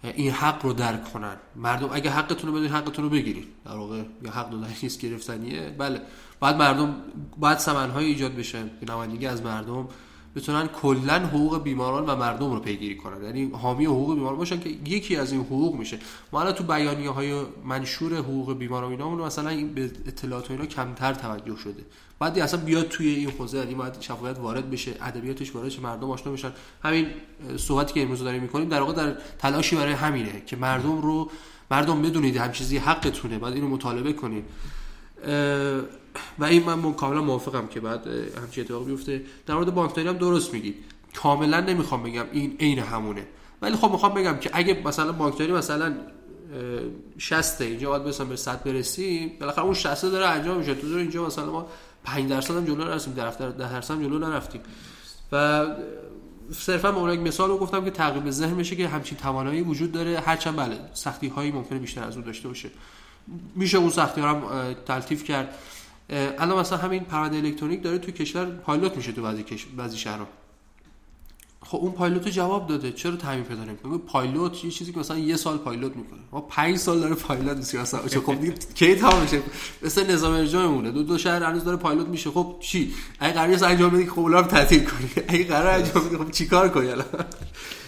این 0.03 0.31
حق 0.31 0.65
رو 0.65 0.73
درک 0.73 1.13
کنن 1.13 1.35
مردم 1.55 1.89
اگه 1.91 2.09
حقتون 2.09 2.51
رو 2.51 2.57
بدین 2.59 2.71
حقتون 2.71 3.05
رو 3.05 3.09
بگیرید 3.09 3.47
در 3.65 3.75
واقع 3.75 4.03
یا 4.23 4.31
حق 4.31 4.49
دادن 4.49 4.67
نیست 4.83 5.01
گرفتنیه. 5.01 5.75
بله. 5.77 6.01
بعد 6.39 6.55
مردم 6.55 6.95
باید 7.37 7.57
سمنهای 7.57 8.05
ایجاد 8.05 8.35
بشه. 8.35 8.63
که 8.79 8.91
نمایندگی 8.91 9.27
از 9.27 9.41
مردم 9.41 9.87
بتونن 10.35 10.67
کلا 10.67 11.19
حقوق 11.19 11.63
بیماران 11.63 12.05
و 12.05 12.15
مردم 12.15 12.53
رو 12.53 12.59
پیگیری 12.59 12.95
کنن. 12.95 13.23
یعنی 13.23 13.51
حامی 13.51 13.85
حقوق 13.85 14.15
بیماران 14.15 14.37
باشن 14.37 14.59
که 14.59 14.69
یکی 14.69 15.15
از 15.15 15.31
این 15.31 15.41
حقوق 15.41 15.75
میشه. 15.75 15.99
ما 16.31 16.41
الان 16.41 16.53
تو 16.53 16.63
بیانیه 16.63 17.09
های 17.09 17.41
منشور 17.65 18.15
حقوق 18.15 18.57
بیماران 18.57 18.91
اینا 18.91 19.15
مثلا 19.15 19.67
به 19.75 19.83
اطلاعات 19.83 20.51
اینا 20.51 20.65
کمتر 20.65 21.13
توجه 21.13 21.57
شده. 21.57 21.83
بعد 22.19 22.39
اصلا 22.39 22.59
بیاد 22.59 22.87
توی 22.87 23.07
این 23.07 23.29
حوزه 23.29 23.57
یعنی 23.57 23.75
باید 23.75 24.01
شفافیت 24.01 24.39
وارد 24.39 24.71
بشه 24.71 24.91
ادبیاتش 25.01 25.55
وارد 25.55 25.69
شه 25.69 25.81
مردم 25.81 26.11
آشنا 26.11 26.33
بشن. 26.33 26.51
همین 26.83 27.07
صحبتی 27.57 27.93
که 27.93 28.01
امروز 28.01 28.23
داریم 28.23 28.41
می‌کنیم 28.41 28.69
در 28.69 28.79
واقع 28.79 28.93
در 28.93 29.17
تلاشی 29.39 29.75
برای 29.75 29.93
همینه 29.93 30.43
که 30.45 30.55
مردم 30.55 31.01
رو 31.01 31.31
مردم 31.71 32.01
بدونید 32.01 32.37
هم 32.37 32.51
چیزی 32.51 32.77
حقتونه 32.77 33.39
بعد 33.39 33.53
اینو 33.53 33.67
مطالبه 33.67 34.13
کنید. 34.13 34.43
و 36.39 36.43
این 36.43 36.63
من 36.63 36.93
کاملا 36.93 37.21
موافقم 37.21 37.67
که 37.67 37.79
بعد 37.79 38.07
همچین 38.43 38.63
اتفاقی 38.63 38.85
بیفته. 38.85 39.21
در 39.45 39.55
مورد 39.55 39.73
بانکداری 39.73 40.07
هم 40.07 40.17
درست 40.17 40.53
میگید. 40.53 40.75
کاملا 41.15 41.59
نمی‌خوام 41.59 42.03
بگم 42.03 42.25
این 42.31 42.57
عین 42.59 42.79
همونه. 42.79 43.27
ولی 43.61 43.75
خب 43.75 43.91
می‌خوام 43.91 44.13
بگم 44.13 44.37
که 44.37 44.49
اگه 44.53 44.81
مثلا 44.85 45.11
بانکداری 45.11 45.51
مثلا 45.51 45.93
60 47.17 47.61
اینجا 47.61 47.89
باید 47.89 48.01
مثلا 48.01 48.25
به 48.25 48.35
100 48.35 48.63
برسیم 48.63 49.31
بالاخره 49.39 49.63
اون 49.63 49.73
60 49.73 50.05
داره 50.05 50.25
انجام 50.27 50.57
میشه. 50.57 50.75
تو 50.75 50.87
اینجا 50.87 51.25
مثلا 51.25 51.51
ما 51.51 51.67
5 52.03 52.29
درصد 52.29 52.55
هم 52.55 52.65
جلو 52.65 52.83
نرسیم 52.83 53.13
در 53.13 53.29
10 53.29 53.51
درصد 53.51 53.93
هم 53.93 54.03
جلو 54.03 54.19
نرفتیم. 54.19 54.61
و 55.31 55.65
صرفا 56.51 56.91
به 56.91 57.13
یک 57.13 57.19
مثال 57.19 57.49
رو 57.49 57.57
گفتم 57.57 57.85
که 57.85 57.91
تعقیب 57.91 58.29
ذهن 58.29 58.57
بشه 58.57 58.75
که 58.75 58.87
همچین 58.87 59.17
توانایی 59.17 59.61
وجود 59.61 59.91
داره. 59.91 60.19
هرچند 60.19 60.55
بله 60.55 60.79
سختی 60.93 61.27
هایی 61.27 61.51
ممکنه 61.51 61.79
بیشتر 61.79 62.03
از 62.03 62.15
اون 62.15 62.25
داشته 62.25 62.47
باشه. 62.47 62.69
میشه 63.55 63.77
اون 63.77 63.89
سختی 63.89 64.21
ها 64.21 64.29
هم 64.29 64.73
تلطیف 64.85 65.23
کرد. 65.23 65.55
الان 66.11 66.59
مثلا 66.59 66.77
همین 66.77 67.03
پرونده 67.03 67.37
الکترونیک 67.37 67.83
داره 67.83 67.97
تو 67.97 68.11
کشور 68.11 68.45
پایلوت 68.45 68.97
میشه 68.97 69.11
تو 69.11 69.21
بعضی 69.21 69.45
بعضی 69.77 69.97
شهرها. 69.97 70.27
خب 71.65 71.77
اون 71.77 71.91
پایلوت 71.91 72.27
جواب 72.27 72.67
داده. 72.67 72.91
چرا 72.91 73.15
تعمیم 73.15 73.43
پیدا 73.43 73.63
نمی‌کنه؟ 73.63 73.97
پایلوت 73.97 74.65
یه 74.65 74.71
چیزی 74.71 74.93
که 74.93 74.99
مثلا 74.99 75.17
یه 75.17 75.35
سال 75.35 75.57
پایلوت 75.57 75.95
می‌کنه. 75.95 76.19
ما 76.31 76.41
5 76.41 76.77
سال 76.77 76.99
داره 76.99 77.15
پایلوت 77.15 77.57
میشه 77.57 77.81
مثلا. 77.81 78.07
چه 78.07 78.19
خب 78.19 78.39
دیگه 78.39 78.53
کی 78.75 78.95
تمام 78.95 79.21
میشه؟ 79.21 79.41
مثل 79.81 80.11
نظام 80.11 80.33
ارجاع 80.33 80.67
میمونه 80.67 80.91
دو 80.91 81.03
دو 81.03 81.17
شهر 81.17 81.43
هنوز 81.43 81.63
داره 81.63 81.77
پایلوت 81.77 82.07
میشه. 82.07 82.29
خب 82.31 82.55
چی؟ 82.59 82.93
اگه 83.19 83.33
قرار 83.33 83.71
انجام 83.71 83.89
بدی 83.89 84.05
خب 84.05 84.19
اولام 84.19 84.43
تعطیل 84.43 84.85
کنی. 84.85 85.09
اگه 85.27 85.43
قرار 85.43 85.67
انجام 85.67 86.07
بدی 86.07 86.17
خب 86.17 86.31
چیکار 86.31 86.69
کنی 86.69 86.87
الان؟ 86.87 87.05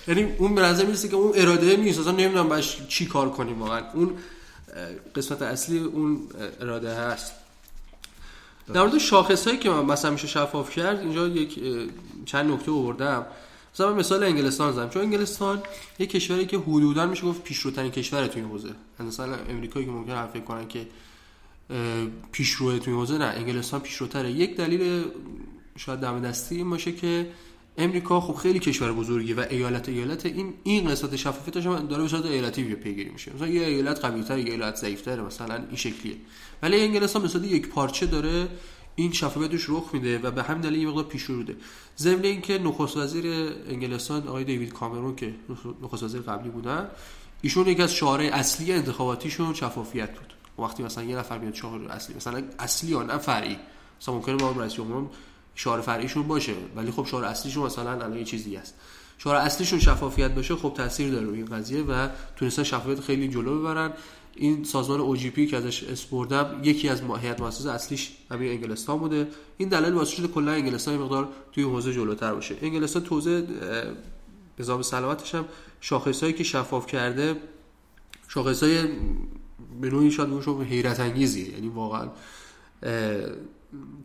یعنی 0.08 0.24
اون 0.38 0.56
به 0.56 0.62
نظر 0.62 0.86
می‌رسه 0.86 1.08
که 1.08 1.16
اون 1.16 1.32
اراده 1.36 1.78
نیست. 1.78 2.00
اصلا 2.00 2.12
نمی‌دونم 2.12 2.50
باش 2.50 2.88
چی 2.88 3.06
کار 3.06 3.30
کنیم 3.30 3.62
واقعا. 3.62 3.82
اون 3.94 4.12
قسمت 5.16 5.42
اصلی 5.42 5.80
اون 5.80 6.20
اراده 6.62 6.96
هست. 6.96 7.32
در 8.74 8.82
مورد 8.82 8.98
شاخص 8.98 9.48
هایی 9.48 9.60
که 9.60 9.70
مثلا 9.70 10.12
میشه 10.12 10.28
شفاف 10.28 10.76
کرد 10.76 11.00
اینجا 11.00 11.28
یک 11.28 11.60
چند 12.26 12.52
نکته 12.52 12.72
آوردم. 12.72 13.26
مثلا 13.74 13.94
مثال 13.94 14.24
انگلستان 14.24 14.72
زدم. 14.72 14.90
چون 14.90 15.02
انگلستان 15.02 15.64
یک 16.00 16.10
کشوری 16.10 16.46
که 16.46 16.58
حدودا 16.58 17.06
میشه 17.06 17.24
گفت 17.24 17.44
پیشروترین 17.44 17.92
کشور 17.92 18.28
تو 18.28 18.40
این 18.40 18.50
حوزه 18.50 18.70
مثلا 19.00 19.36
امریکایی 19.50 19.86
که 19.86 19.92
ممکن 19.92 20.28
فکر 20.28 20.44
کنن 20.44 20.68
که 20.68 20.88
پیشرو 22.32 22.80
تو 22.80 22.92
این 22.92 23.00
حوزه 23.00 23.18
نه. 23.18 23.26
انگلستان 23.26 23.80
پیشروتره. 23.80 24.32
یک 24.32 24.58
دلیل 24.58 25.04
شاید 25.78 26.00
دم 26.00 26.22
دستی 26.22 26.64
باشه 26.64 26.92
که 26.92 27.28
امریکا 27.78 28.22
خب 28.22 28.34
خیلی 28.34 28.60
کشور 28.60 28.92
بزرگی 28.92 29.34
و 29.34 29.46
ایالت 29.50 29.90
ایالت 29.90 30.26
این 30.26 30.54
این 30.64 30.90
قسمت 30.90 31.16
شفافیتش 31.16 31.66
هم 31.66 31.88
داره 31.88 32.04
به 32.04 32.10
صورت 32.10 32.26
ایالتی 32.26 32.76
پیگیری 32.76 33.10
میشه. 33.10 33.34
مثلا 33.36 33.48
یه 33.48 33.68
ایالت 33.68 34.06
قوی‌تر 34.06 34.38
یه 34.38 34.46
ایالت 34.46 34.76
ضعیف‌تر 34.76 35.22
مثلا 35.22 35.56
این 35.56 35.76
شکلیه. 35.76 36.16
ولی 36.62 36.82
انگلستان 36.82 37.22
مثلا 37.22 37.46
یک 37.46 37.68
پارچه 37.68 38.06
داره 38.06 38.48
این 38.96 39.12
شفافیتش 39.12 39.66
رخ 39.70 39.90
میده 39.94 40.20
و 40.20 40.32
به 40.32 40.44
همین 40.44 40.62
دلیل 40.62 40.82
یه 40.82 40.88
مقدار 40.88 41.04
پیش 41.04 41.24
روده 41.24 41.56
ضمن 41.98 42.24
اینکه 42.24 42.58
نخست 42.58 42.98
وزیر 42.98 43.26
انگلستان 43.70 44.28
آقای 44.28 44.44
دیوید 44.44 44.74
کامرون 44.74 45.16
که 45.16 45.36
نخست 45.82 46.04
وزیر 46.04 46.22
قبلی 46.22 46.50
بودن 46.50 46.88
ایشون 47.42 47.68
یکی 47.68 47.82
از 47.82 47.94
شعارهای 47.94 48.30
اصلی 48.30 48.74
انتخاباتیشون 48.74 49.54
شفافیت 49.54 50.20
بود. 50.20 50.34
وقتی 50.60 50.84
مثلا 50.84 51.04
یه 51.04 51.16
نفر 51.16 51.38
میاد 51.38 51.54
شعار 51.54 51.86
اصلی 51.86 52.16
مثلا 52.16 52.44
اصلی 52.60 52.98
نه 52.98 53.18
فرعی. 53.18 53.58
مثلا 54.02 54.16
ممکنه 54.16 54.36
با 54.36 54.52
رئیس 54.52 54.74
جمهور 54.74 55.10
شعار 55.56 55.82
فرعیشون 55.82 56.28
باشه 56.28 56.54
ولی 56.76 56.92
خب 56.92 57.06
شعار 57.06 57.24
اصلیشون 57.24 57.66
مثلا 57.66 57.92
الان 57.92 58.18
یه 58.18 58.24
چیزی 58.24 58.56
است 58.56 58.76
شعار 59.18 59.36
اصلیشون 59.36 59.80
شفافیت 59.80 60.32
باشه 60.32 60.56
خب 60.56 60.74
تاثیر 60.78 61.12
داره 61.12 61.26
روی 61.26 61.38
این 61.38 61.46
قضیه 61.46 61.82
و 61.82 62.08
تونستن 62.36 62.64
شفافیت 62.64 63.00
خیلی 63.00 63.28
جلو 63.28 63.60
ببرن. 63.60 63.94
این 64.36 64.64
سازمان 64.64 65.00
اوجیپی 65.00 65.48
که 65.48 65.58
ازش 65.58 65.84
اسپردم 65.84 66.60
یکی 66.64 66.90
از 66.90 67.02
هیئت 67.22 67.42
مؤسسه 67.42 67.72
اصلیش 67.72 68.12
همین 68.32 68.52
انگلستان 68.52 69.00
بوده. 69.00 69.28
این 69.58 69.70
دلیل 69.70 69.94
واسه 69.94 70.16
شده 70.16 70.28
کلا 70.28 70.52
انگلستان 70.52 70.98
مقدار 70.98 71.30
توی 71.52 71.64
حوزه 71.64 71.94
جلوتر 71.94 72.34
باشه. 72.34 72.56
انگلستان 72.62 73.04
توزیع 73.04 73.44
نظام 74.60 74.82
سلامتش 74.82 75.36
هم 75.36 75.46
شاخصایی 75.82 76.34
که 76.34 76.44
شفاف 76.44 76.88
کرده 76.88 77.36
شاخصای 78.28 78.88
به 79.82 79.90
نوعی 79.90 80.12
شاید 80.12 80.30
حیرت 80.70 81.00
انگیزی 81.00 81.52
یعنی 81.52 81.68
واقعا 81.68 82.10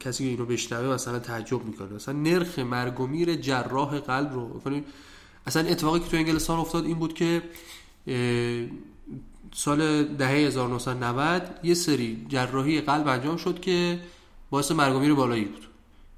کسی 0.00 0.24
که 0.24 0.30
اینو 0.30 0.44
بشنوه 0.44 0.94
مثلا 0.94 1.18
تعجب 1.18 1.64
می‌کنه. 1.64 1.88
مثلا 1.88 2.14
نرخ 2.14 2.58
مرگ 2.58 3.00
و 3.00 3.06
میر 3.06 3.34
جراح 3.34 3.98
قلب 3.98 4.32
رو 4.32 4.48
بکنید 4.48 4.84
اصلا 5.46 5.68
اتفاقی 5.68 6.00
که 6.00 6.08
تو 6.08 6.16
انگلستان 6.16 6.58
افتاد 6.58 6.84
این 6.84 6.98
بود 6.98 7.14
که 7.14 7.42
سال 9.54 10.04
دهه 10.04 10.30
1990 10.30 11.60
یه 11.62 11.74
سری 11.74 12.26
جراحی 12.28 12.80
قلب 12.80 13.08
انجام 13.08 13.36
شد 13.36 13.60
که 13.60 14.00
باعث 14.50 14.72
مرگ 14.72 14.96
و 14.96 14.98
میر 14.98 15.14
بالایی 15.14 15.44
بود. 15.44 15.64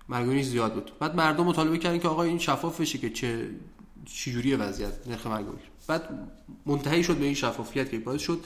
مرگ 0.08 0.28
و 0.28 0.42
زیاد 0.42 0.74
بود. 0.74 0.90
بعد 0.98 1.16
مردم 1.16 1.44
مطالبه 1.44 1.78
کردن 1.78 1.98
که 1.98 2.08
آقا 2.08 2.22
این 2.22 2.38
شفاف 2.38 2.80
بشه 2.80 2.98
که 2.98 3.10
چه 3.10 3.50
چجوری 4.04 4.54
وضعیت 4.54 4.92
نرخ 5.06 5.26
مرگ 5.26 5.48
و 5.48 5.52
میر. 5.52 5.70
بعد 5.86 6.28
منتهی 6.66 7.04
شد 7.04 7.16
به 7.16 7.24
این 7.24 7.34
شفافیت 7.34 7.90
که 7.90 7.98
باعث 7.98 8.20
شد. 8.20 8.40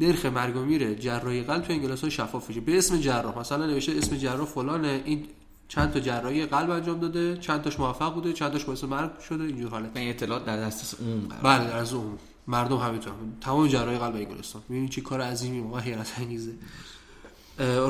نرخ 0.00 0.26
مرگ 0.26 0.56
و 0.56 0.60
میر 0.60 0.94
جراحی 0.94 1.42
قلب 1.42 1.62
تو 1.62 1.72
انگلستان 1.72 2.10
شفاف 2.10 2.50
بشه 2.50 2.60
به 2.60 2.78
اسم 2.78 3.00
جراح. 3.00 3.38
مثلا 3.38 3.66
نوشته 3.66 3.92
اسم 3.92 4.16
جراح 4.16 4.44
فلانه 4.46 5.02
این 5.04 5.26
چند 5.68 5.92
تا 5.92 6.00
جراحی 6.00 6.46
قلب 6.46 6.70
انجام 6.70 7.00
داده 7.00 7.36
چند 7.36 7.62
تاش 7.62 7.80
موفق 7.80 8.14
بوده 8.14 8.32
چند 8.32 8.52
تاش 8.52 8.64
باعث 8.64 8.84
مرگ 8.84 9.10
شده 9.28 9.44
اینجور 9.44 9.70
حالت. 9.70 9.96
این 9.96 10.10
اطلاعات 10.10 10.44
در 10.44 10.56
دسترس 10.56 11.00
عموم 11.00 11.28
بله 11.42 11.64
در 11.64 11.80
دسترس 11.80 11.92
عموم 11.92 12.18
مردم 12.46 12.76
همینطور 12.76 13.12
تمام 13.40 13.68
جراحی 13.68 13.98
قلب 13.98 14.14
انگلستان. 14.14 14.62
ببینید 14.70 14.90
چه 14.90 15.00
کار 15.00 15.20
عظیمی 15.20 15.60
ما 15.60 15.78
حیرت 15.78 16.12
انگیزه. 16.18 16.52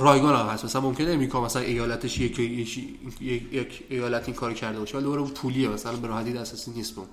رایگان 0.01 0.35
هم 0.35 0.47
هست. 0.47 0.65
مثلا 0.65 0.81
ممکنه 0.81 1.11
امریکا 1.11 1.45
مثلا 1.45 1.63
ایالتش 1.63 2.21
یک 2.21 2.39
یک, 2.39 2.79
یک 3.53 3.85
ایالت 3.89 4.25
این 4.27 4.37
کار 4.37 4.53
کرده 4.55 4.79
باشه 4.79 4.97
ولی 4.97 5.05
دوباره 5.05 5.23
پولیه. 5.23 5.69
مثلا 5.69 5.97
به 5.97 6.09
راحتی 6.09 6.33
دسترسی 6.33 6.71
نیست 6.71 6.95
اون. 6.99 7.07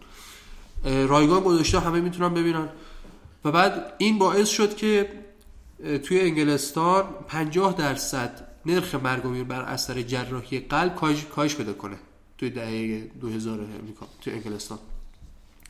رایگان 1.07 1.43
گذاشته 1.43 1.79
همه 1.79 1.99
می‌تونن 1.99 2.33
ببینن. 2.33 2.69
و 3.45 3.51
بعد 3.51 3.93
این 3.97 4.17
باعث 4.17 4.49
شد 4.49 4.75
که 4.75 5.09
توی 6.03 6.21
انگلستان 6.21 7.03
50 7.27 7.73
درصد 7.77 8.47
نرخ 8.65 8.95
مرگ 8.95 9.25
و 9.25 9.29
میر 9.29 9.43
بر 9.43 9.61
اثر 9.61 10.01
جراحی 10.01 10.59
قلب 10.59 10.95
کاهش 11.35 11.55
پیدا 11.55 11.73
کنه 11.73 11.97
توی 12.37 12.49
دهه 12.49 13.11
2000 13.21 13.59
امریکا 13.59 14.07
توی 14.21 14.33
انگلستان. 14.33 14.79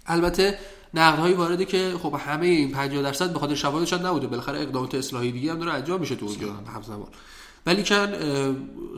البته 0.06 0.60
نقدهایی 0.94 1.34
وارده 1.34 1.66
که 1.66 1.94
خب 2.00 2.16
همه 2.20 2.46
این 2.46 2.72
50 2.72 3.04
درصد 3.04 3.34
به 3.34 3.40
خاطر 3.40 3.56
شواهدش 3.56 3.94
نبوده 3.94 4.28
بالاخره 4.28 4.60
اقدامات 4.60 4.96
اصلاحی 4.96 5.32
دیگه 5.32 5.52
هم 5.52 5.60
داره 5.60 5.74
انجام 5.74 6.00
میشه 6.00 6.16
تو 6.16 6.26
اونجا 6.26 6.54
همزمان. 6.54 7.08
ولی 7.66 7.84
کن 7.84 8.14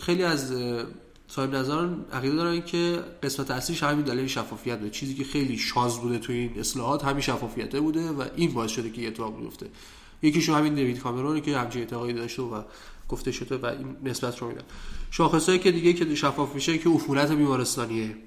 خیلی 0.02 0.24
از 0.24 0.54
صاحب 1.32 1.56
نظران 1.56 2.06
عقیده 2.14 2.36
دارن 2.36 2.62
که 2.62 3.04
قسمت 3.24 3.52
اصلیش 3.52 3.84
همین 3.84 4.06
دلیل 4.06 4.28
شفافیت 4.28 4.78
بوده 4.78 4.90
چیزی 4.90 5.14
که 5.14 5.24
خیلی 5.24 5.58
شاز 5.58 6.00
بوده 6.00 6.20
تو 6.20 6.34
این 6.34 6.60
اصلاحات 6.60 7.06
همین 7.06 7.22
شفافیته 7.22 7.80
بوده 7.80 8.12
و 8.12 8.24
این 8.36 8.54
باعث 8.54 8.72
شده 8.72 8.90
که 8.90 9.08
اتفاق 9.08 9.40
بیفته. 9.40 9.68
یکیشون 10.22 10.56
همین 10.56 10.76
دیوید 10.76 11.00
کامرونه 11.00 11.42
که 11.42 11.58
همچین 11.58 11.82
اعتقادی 11.82 12.14
داشته 12.14 12.42
و 12.42 12.62
گفته 13.10 13.32
شده 13.32 13.58
و 13.58 13.66
این 13.66 13.96
نسبت 14.04 14.38
رو 14.38 14.48
میدن 14.48 14.64
شاخصایی 15.12 15.60
که 15.60 15.72
دیگه 15.72 15.94
که 15.94 16.16
شفاف 16.16 16.56
میشه 16.56 16.78
که 16.78 16.90
عفونت 16.90 17.32
بیمارستانیه. 17.32 18.18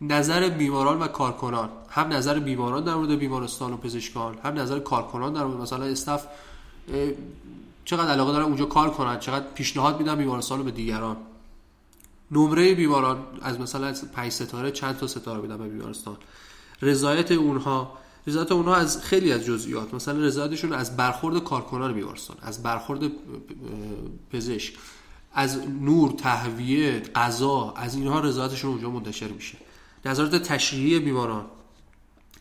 نظر 0.00 0.48
بیماران 0.48 0.98
و 0.98 1.06
کارکنان. 1.06 1.68
هم 1.90 2.12
نظر 2.12 2.38
بیماران 2.38 2.84
در 2.84 2.94
مورد 2.94 3.18
بیمارستان 3.18 3.72
و 3.72 3.76
پزشکان 3.76 4.38
هم 4.44 4.58
نظر 4.58 4.78
کارکنان 4.78 5.32
در 5.32 5.44
مورد 5.44 5.60
مثلا 5.60 5.84
استاف 5.84 6.26
چقدر 7.84 8.10
علاقه 8.10 8.32
دارن 8.32 8.44
اونجا 8.44 8.64
کار 8.64 8.90
کنن 8.90 9.18
چقدر 9.18 9.44
پیشنهاد 9.54 9.98
میدن 9.98 10.16
بیمارستان 10.16 10.58
رو 10.58 10.64
به 10.64 10.70
دیگران. 10.70 11.16
نمره 12.34 12.74
بیماران 12.74 13.18
از 13.42 13.60
مثلا 13.60 13.86
از 13.86 14.12
5 14.12 14.32
ستاره 14.32 14.70
چند 14.70 14.96
تا 14.96 15.06
ستاره 15.06 15.40
میدن 15.40 15.58
به 15.58 15.68
بیمارستان. 15.68 16.16
رضایت 16.82 17.32
اونها 17.32 17.98
رضایت 18.26 18.52
اونها 18.52 18.74
از 18.74 19.02
خیلی 19.02 19.32
از 19.32 19.44
جزئیات. 19.44 19.94
مثلا 19.94 20.20
رضایتشون 20.20 20.72
از 20.72 20.96
برخورد 20.96 21.44
کارکنان 21.44 21.94
بیمارستان 21.94 22.36
از 22.42 22.62
برخورد 22.62 23.00
پزشک 24.32 24.74
از 25.32 25.58
نور 25.68 26.12
تهویه 26.12 27.00
غذا 27.00 27.74
از 27.76 27.94
اینها 27.94 28.20
رضایتشون 28.20 28.70
اونجا 28.70 28.90
منتشر 28.90 29.28
میشه. 29.28 29.58
نظارت 30.04 30.42
تشریحی 30.42 30.98
بیماران 30.98 31.44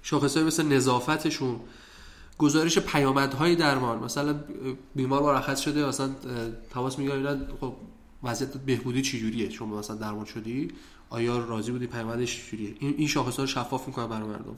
شاخصهای 0.03 0.43
مثل 0.43 0.63
نظافتشون 0.63 1.59
گزارش 2.37 2.79
پیامدهای 2.79 3.55
درمان. 3.55 4.03
مثلا 4.03 4.35
بیمار 4.95 5.21
مرخص 5.23 5.59
شده 5.59 5.85
مثلا 5.85 6.09
تماس 6.73 6.99
می‌گیرن 6.99 7.47
خب 7.61 7.73
وضعیت 8.23 8.57
بهبودی 8.57 9.01
چجوریه؟ 9.01 9.49
شما 9.49 9.79
مثلا 9.79 9.95
درمان 9.95 10.25
شدی؟ 10.25 10.67
آیا 11.09 11.45
راضی 11.45 11.71
بودی؟ 11.71 11.87
پیامدش 11.87 12.45
چجوریه؟ 12.45 12.75
این 12.79 12.93
این 12.97 13.07
شاخص 13.07 13.37
ها 13.37 13.43
رو 13.43 13.47
شفاف 13.47 13.87
می‌کنه 13.87 14.07
برای 14.07 14.27
مردم. 14.27 14.57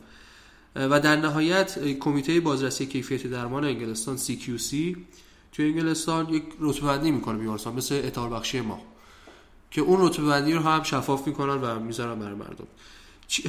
و 0.76 1.00
در 1.00 1.16
نهایت 1.16 1.80
کمیته 1.94 2.40
بازرسی 2.40 2.86
کیفیت 2.86 3.28
درمان 3.28 3.66
انگلستان 3.66 4.18
CQC 4.18 4.98
توی 5.52 5.66
انگلستان 5.66 6.30
یک 6.30 6.44
رتبه 6.60 6.88
بندی 6.88 7.12
می‌کنه 7.12 7.38
بیمارستان 7.38 7.76
مثل 7.76 8.02
اطار 8.04 8.30
بخشی 8.30 8.62
ما 8.62 8.82
که 9.72 9.82
اون 9.82 10.08
رتبه 10.08 10.26
بندی 10.26 10.54
رو 10.54 10.60
هم 10.60 10.84
شفاف 10.84 11.28
می‌کنن 11.28 11.62
و 11.62 11.80
می‌ذارن 11.80 12.20
برای 12.20 12.36
مردم. 12.36 12.68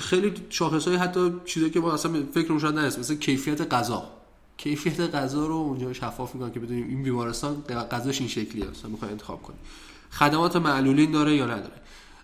خیلی 0.01 0.33
شاخص 0.51 0.89
های 0.89 0.97
حتی 0.97 1.33
چیزایی 1.45 1.73
که 1.73 1.81
ما 1.81 1.93
اصلا 1.93 2.23
فکر 2.35 2.59
شاید 2.59 2.75
نرسیم 2.75 3.01
مثل 3.01 3.15
کیفیت 3.15 3.75
غذا. 3.75 4.11
کیفیت 4.57 5.01
غذا 5.01 5.47
رو 5.47 5.55
اونجا 5.55 5.93
شفاف 5.93 6.35
می‌کنن 6.35 6.53
که 6.53 6.61
بدونیم 6.61 6.89
این 6.89 7.03
بیمارستان 7.03 7.55
غذاش 7.91 8.21
این 8.21 8.29
شکلیه 8.29 8.71
مثلا 8.71 8.91
می‌خوای 8.91 9.11
انتخاب 9.11 9.43
کنی. 9.43 9.57
خدمات 10.19 10.57
معلولین 10.57 11.11
داره 11.11 11.37
یا 11.37 11.47
نداره. 11.47 11.81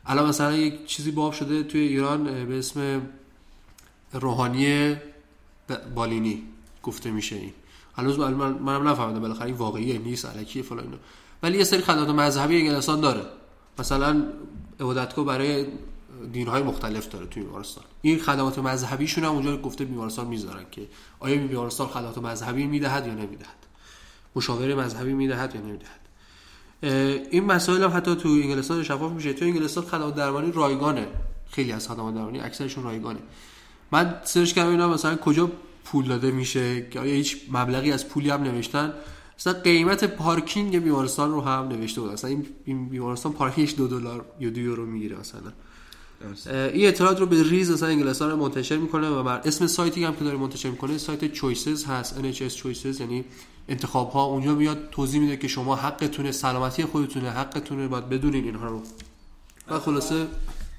الان 0.06 0.28
مثلا 0.28 0.56
یک 0.56 0.87
چیزی 0.87 1.11
باب 1.11 1.32
شده 1.32 1.62
توی 1.62 1.80
ایران 1.80 2.46
به 2.46 2.58
اسم 2.58 3.02
روحانی 4.12 4.96
بالینی 5.94 6.42
گفته 6.82 7.11
میشه 7.11 7.37
این. 7.37 7.52
هنوز 7.96 8.18
من 8.18 8.52
منم 8.52 8.88
نفهمیدم 8.88 9.20
بالاخره 9.20 9.46
این 9.46 9.54
واقعیه 9.54 9.99
نیست 9.99 10.25
الکیه 10.25 10.62
فلان 10.62 10.84
اینا. 10.84 10.96
ولی 11.42 11.58
یه 11.58 11.64
سری 11.64 11.80
خدمات 11.80 12.08
مذهبی 12.08 12.56
انگلستان 12.56 13.00
داره. 13.00 13.25
مثلا 13.78 14.25
عبادتگاه 14.80 15.25
برای 15.25 15.66
دینهای 16.32 16.62
مختلف 16.62 17.08
داره 17.08 17.26
توی 17.26 17.42
بیمارستان. 17.42 17.84
این 18.02 18.18
خدمات 18.18 18.58
مذهبیشون 18.58 19.25
هم 19.25 19.30
اونجا 19.30 19.56
گفته 19.56 19.84
بیمارستان 19.84 20.26
می‌ذارن 20.26 20.64
که 20.70 20.88
آیا 21.20 21.46
بیمارستان 21.46 21.87
خدمات 21.87 22.18
مذهبی 22.18 22.66
می‌دهد 22.66 23.06
یا 23.06 23.14
نمی‌دهد؟ 23.14 23.66
مشاوره 24.37 24.75
مذهبی 24.75 25.12
می‌دهد 25.12 25.54
یا 25.54 25.61
نمی‌دهد؟ 25.61 26.01
این 26.82 27.44
مسائل 27.44 27.82
هم 27.82 27.90
حتی 27.96 28.14
تو 28.14 28.28
انگلستان 28.28 28.82
شفاف 28.82 29.12
میشه. 29.12 29.32
تو 29.32 29.44
انگلستان 29.44 29.84
خدمات 29.84 30.14
درمانی 30.14 30.52
رایگانه. 30.52 31.06
خیلی 31.50 31.72
از 31.72 31.88
خدمات 31.88 32.14
درمانی 32.14 32.40
اکثرشون 32.40 32.84
رایگانه. 32.84 33.18
من 33.92 34.14
search 34.25 34.52
کردم 34.52 34.70
اینا 34.70 34.88
مثلا 34.88 35.16
کجا 35.16 35.50
پول 35.84 36.04
داده 36.04 36.30
میشه 36.30 36.86
که 36.90 37.00
آیا 37.00 37.14
هیچ 37.14 37.36
مبلغی 37.52 37.92
از 37.92 38.08
پولی 38.08 38.30
هم 38.30 38.42
نوشتن. 38.42 38.92
مثلا 39.38 39.52
قیمت 39.52 40.04
پارکینگ 40.04 40.78
بیمارستان 40.78 41.30
رو 41.30 41.40
هم 41.40 41.68
نوشته 41.68 42.00
بود. 42.00 42.12
مثلا 42.12 42.42
این 42.64 42.88
بیمارستان 42.88 43.32
پارکینگش 43.32 43.75
دو 43.76 43.88
دلار 43.88 44.25
یا 44.40 44.50
دو 44.50 44.60
یورو 44.60 44.86
می‌گیره 44.86 45.16
مثلا 45.21 45.40
این 46.45 46.88
اطلاعات 46.88 47.21
رو 47.21 47.26
به 47.26 47.42
ریز 47.42 47.71
مثلا 47.71 47.88
انگلستان 47.88 48.34
منتشر 48.34 48.76
می‌کنه 48.76 49.08
و 49.08 49.23
بر 49.23 49.40
اسم 49.45 49.66
سایتی 49.66 50.04
هم 50.04 50.16
که 50.16 50.25
داره 50.25 50.36
منتشر 50.36 50.71
می‌کنه 50.71 50.99
سایت 50.99 51.32
Choices 51.32 51.84
هست 51.84 52.16
NHS 52.23 52.54
Choices 52.54 53.00
یعنی 53.00 53.25
انتخاب 53.68 54.10
ها 54.10 54.25
اونجا 54.25 54.54
میاد 54.54 54.90
توضیح 54.90 55.20
میده 55.20 55.36
که 55.36 55.48
شما 55.48 55.76
حقتونه 55.76 56.32
سلامتی 56.32 56.84
خودتونه 56.84 57.30
حقتونه 57.30 57.88
باید 57.88 58.08
بدونین 58.08 58.44
اینها 58.44 58.66
رو. 58.66 58.82
و 59.68 59.78
خلاصه 59.78 60.26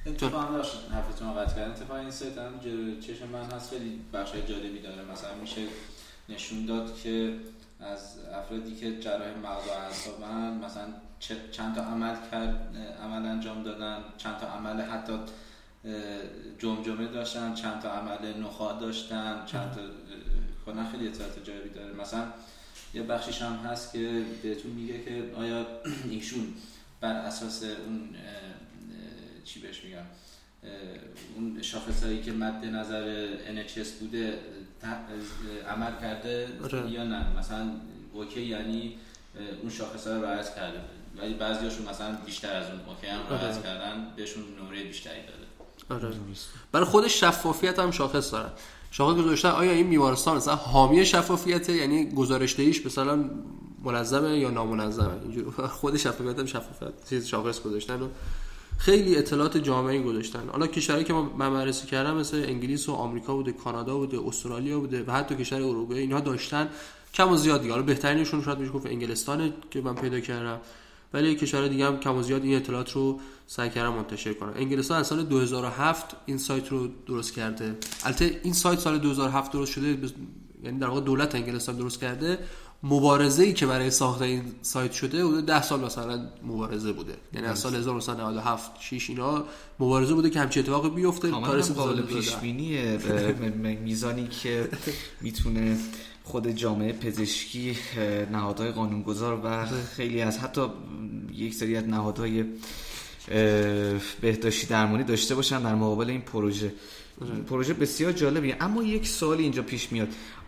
اتفاقا 0.06 0.62
حرفتون 0.92 1.34
قطع 1.34 1.56
کردن. 1.56 1.72
اتفاقا 1.72 2.00
این 2.00 2.12
سایت 2.12 2.38
هم 2.38 2.60
چشم 3.00 3.28
من 3.28 3.44
هست 3.44 3.70
خیلی 3.70 4.00
بخش 4.14 4.32
جالبی 4.50 4.80
داره. 4.80 5.02
مثلا 5.12 5.36
میشه 5.42 5.62
نشون 6.30 6.66
داد 6.66 6.96
که 6.96 7.36
از 7.80 8.00
افرادی 8.34 8.76
که 8.76 9.00
جراح 9.00 9.28
مغز 9.44 9.68
و 9.68 9.72
اعصابن 9.72 10.66
مثلا 10.66 10.84
چند 11.52 11.76
تا 11.76 11.82
عمل 11.82 12.16
کرد 12.32 12.76
عمل 13.04 13.26
انجام 13.26 13.64
دادن 13.64 13.98
چند 14.18 14.38
تا 14.38 14.48
عمل 14.48 14.82
حتی 14.82 15.14
جمجمه 16.60 17.08
داشتن 17.08 17.54
چند 17.54 17.82
تا 17.82 17.92
عمل 17.92 18.44
نخاع 18.44 18.80
داشتن 18.80 19.44
چند 19.46 19.72
تا 19.72 19.82
کلا 20.66 20.86
خیلی 20.92 21.08
اطلاعات 21.08 21.44
جالبی 21.44 21.70
داره. 21.70 21.94
مثلا 21.94 22.24
یه 22.94 23.04
بخشیش 23.04 23.42
هم 23.42 23.54
هست 23.56 23.94
که 23.94 24.26
بهتون 24.44 24.72
میگه 24.72 25.04
که 25.04 25.32
آیا 25.36 25.68
ایشون 26.10 26.54
بر 27.02 27.14
اساس 27.14 27.64
اون 27.64 28.10
چی 29.46 29.60
بهش 29.60 29.84
میگم 29.84 30.06
اون 31.36 31.62
شاخص 31.62 32.04
هایی 32.04 32.22
که 32.22 32.32
مد 32.32 32.66
نظر 32.66 33.28
NHS 33.38 33.88
بوده 34.00 34.40
عمل 35.70 35.92
کرده 36.02 36.48
آره. 36.64 36.92
یا 36.92 37.04
نه 37.04 37.40
مثلا 37.40 37.72
اوکی 38.14 38.42
یعنی 38.42 38.98
اون 39.62 39.70
شاخص 39.70 40.08
ها 40.08 40.14
رو 40.14 40.24
رعایت 40.24 40.56
کرده 40.56 40.80
ولی 41.18 41.34
بعضی 41.34 41.66
هاشون 41.66 41.90
مثلا 41.90 42.16
بیشتر 42.26 42.56
از 42.56 42.70
اون 42.70 42.80
اوکی 42.80 43.08
هم 43.08 43.20
رعایت 43.30 43.54
آره. 43.54 43.64
کردن 43.64 44.14
بهشون 44.16 44.44
نمره 44.60 44.84
بیشتری 44.84 45.20
داده 45.22 46.08
آره. 46.08 46.16
برای 46.72 46.86
خودش 46.86 47.20
شفافیت 47.20 47.80
هم 47.80 47.92
شاخص 47.92 48.32
دارن 48.32 48.52
شاخص 48.96 49.18
گذاشتن 49.18 49.50
آیا 49.50 49.72
این 49.72 49.90
بیمارستان 49.90 50.38
مثلا 50.38 50.56
حامی 50.56 51.06
شفافیته؟ 51.06 51.74
یعنی 51.74 52.06
گزارش 52.06 52.56
دهیش 52.56 52.86
مثلا 52.86 53.30
منظمه 53.84 54.40
یا 54.40 54.50
نامنظمه؟ 54.50 55.22
اینجوری 55.24 55.52
خود 55.52 55.98
شفافیت 55.98 56.40
هم 56.40 56.46
شفافیت 56.46 57.10
چیز 57.10 57.28
شاخص 57.28 57.62
گذاشتن 57.62 58.02
و 58.02 58.08
خیلی 58.78 59.18
اطلاعات 59.18 59.58
جامعی 59.58 60.04
گذاشتن. 60.04 60.50
حالا 60.52 60.68
کشورهایی 60.68 61.06
که 61.06 61.14
من 61.14 61.54
بررسی 61.54 61.88
کردم 61.88 62.16
مثل 62.16 62.44
انگلیس 62.48 62.90
و 62.90 62.94
آمریکا 62.94 63.36
بوده 63.36 63.52
کانادا 63.52 63.98
بوده 63.98 64.28
استرالیا 64.28 64.80
بوده 64.80 65.04
و 65.08 65.12
حتی 65.12 65.36
کشور 65.36 65.62
اروپایی 65.62 66.00
اینها 66.00 66.20
داشتن 66.20 66.70
کم 67.14 67.32
و 67.32 67.38
زیاد 67.38 67.62
دیگه. 67.62 67.74
حالا 67.74 67.86
بهترینشون 67.86 68.42
شاید 68.42 68.60
میشه 68.60 68.72
گفت 68.72 68.86
انگلستانه 68.86 69.54
که 69.72 69.82
من 69.82 69.96
پیدا 69.96 70.20
کردم. 70.20 70.60
ولی 71.14 71.36
کشور 71.36 71.68
دیگه 71.68 71.86
هم 71.86 72.00
کم 72.00 72.16
و 72.16 72.22
زیاد 72.22 72.44
این 72.44 72.56
اطلاعات 72.56 72.92
رو 72.92 73.20
سعی 73.48 73.70
کردن 73.70 73.90
منتشر 73.90 74.34
کنن. 74.34 74.54
انگلستان 74.56 75.00
از 75.00 75.08
سال 75.08 75.24
2007 75.24 76.16
این 76.26 76.38
سایت 76.38 76.70
رو 76.70 76.88
درست 77.08 77.34
کرده. 77.34 77.78
البته 78.04 78.40
این 78.44 78.54
سایت 78.54 78.80
سال 78.80 78.98
2007 78.98 79.52
درست 79.52 79.72
شده 79.72 79.98
یعنی 80.64 80.80
در 80.80 80.88
واقع 80.88 81.02
دولت 81.02 81.36
انگلستان 81.36 81.76
درست 81.76 82.00
کرده. 82.00 82.40
مبارزه 82.84 83.44
ای 83.44 83.54
که 83.54 83.66
برای 83.66 83.92
ساخت 83.92 84.22
این 84.22 84.44
سایت 84.62 84.92
شده 84.92 85.26
بوده 85.26 85.42
10 85.42 85.62
سال 85.62 85.80
مثلا 85.80 86.30
مبارزه 86.44 86.94
بوده. 86.94 87.14
یعنی 87.34 87.48
از 87.48 87.60
سال 87.60 87.76
1997 87.76 88.72
6 88.80 89.10
اینا 89.10 89.44
مبارزه 89.80 90.14
بوده 90.14 90.30
که 90.30 90.40
همچین 90.40 90.64
اتفاقی 90.64 90.90
بیفته. 90.90 91.32
کار 91.32 91.62
قابل 91.62 92.02
پیش 92.02 92.36
بینی 92.36 92.98
میزانی 93.84 94.28
که 94.28 94.70
می‌تونه 95.22 95.78
خود 96.24 96.48
جامعه 96.48 96.94
پزشکی 96.94 97.78
نهادهای 98.32 98.72
قانونگذار 98.72 99.42
و 99.44 99.66
خیلی 99.96 100.22
از 100.22 100.38
حتی 100.38 100.62
یک 101.38 101.54
سری 101.54 101.76
از 101.76 101.88
نهادهای 101.88 102.46
بهداشتی 104.22 104.68
درمانی 104.68 105.04
داشته 105.04 105.36
باشن 105.36 105.64
در 105.64 105.76
مقابل 105.76 106.10
این 106.10 106.22
پروژه. 106.22 106.74
پروژه 107.50 107.74
بسیار 107.74 108.12
جالبیه 108.12 108.58
اما 108.60 108.84
یک 108.84 109.08
سوالی 109.08 109.44
اینجا 109.44 109.62
پیش 109.64 109.92
میاد. 109.92 110.08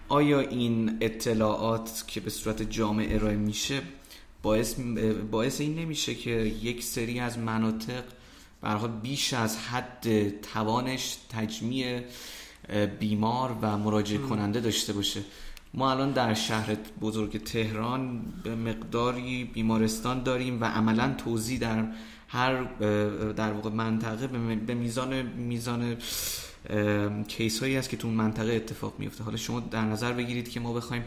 آیا 0.09 0.39
این 0.39 0.97
اطلاعات 1.01 2.03
که 2.07 2.19
به 2.19 2.29
صورت 2.29 2.61
جامع 2.61 3.07
ارائه 3.09 3.35
میشه 3.35 3.81
باعث, 4.41 4.75
باعث 5.31 5.61
این 5.61 5.75
نمیشه 5.75 6.15
که 6.15 6.31
یک 6.61 6.83
سری 6.83 7.19
از 7.19 7.37
مناطق 7.39 8.03
برای 8.61 8.87
بیش 9.03 9.33
از 9.33 9.57
حد 9.57 10.29
توانش 10.41 11.17
تجمیع 11.29 12.01
بیمار 12.99 13.55
و 13.61 13.77
مراجع 13.77 14.17
کننده 14.17 14.59
داشته 14.59 14.93
باشه؟ 14.93 15.21
ما 15.77 15.91
الان 15.91 16.11
در 16.11 16.33
شهر 16.33 16.75
بزرگ 17.01 17.43
تهران 17.43 18.21
به 18.43 18.55
مقداری 18.55 19.43
بیمارستان 19.43 20.23
داریم 20.23 20.61
و 20.61 20.65
عملا 20.65 21.13
توضیح 21.17 21.59
در 21.59 21.85
هر 22.27 22.63
در 23.33 23.51
واقع 23.51 23.69
منطقه 23.69 24.27
به 24.55 24.73
میزان 24.73 25.21
میزان 25.21 25.97
کیس 27.27 27.59
هایی 27.59 27.75
هست 27.75 27.89
که 27.89 27.97
تو 27.97 28.09
منطقه 28.09 28.53
اتفاق 28.53 28.93
میفته 28.99 29.23
حالا 29.23 29.37
شما 29.37 29.59
در 29.59 29.81
نظر 29.81 30.13
بگیرید 30.13 30.49
که 30.49 30.59
ما 30.59 30.73
بخوایم 30.73 31.03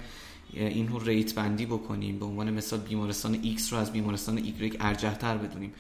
این 0.53 0.89
رو 0.89 0.99
ریت 0.99 1.35
بندی 1.35 1.67
بکنیم 1.67 2.19
به 2.19 2.25
عنوان 2.25 2.51
مثال 2.51 2.81
بیمارستان 2.81 3.57
X 3.57 3.73
رو 3.73 3.79
از 3.79 3.93
بیمارستان 3.93 4.39
Y 4.39 4.77
ارجح 4.81 5.15
تر 5.15 5.37
بدونیم. 5.37 5.73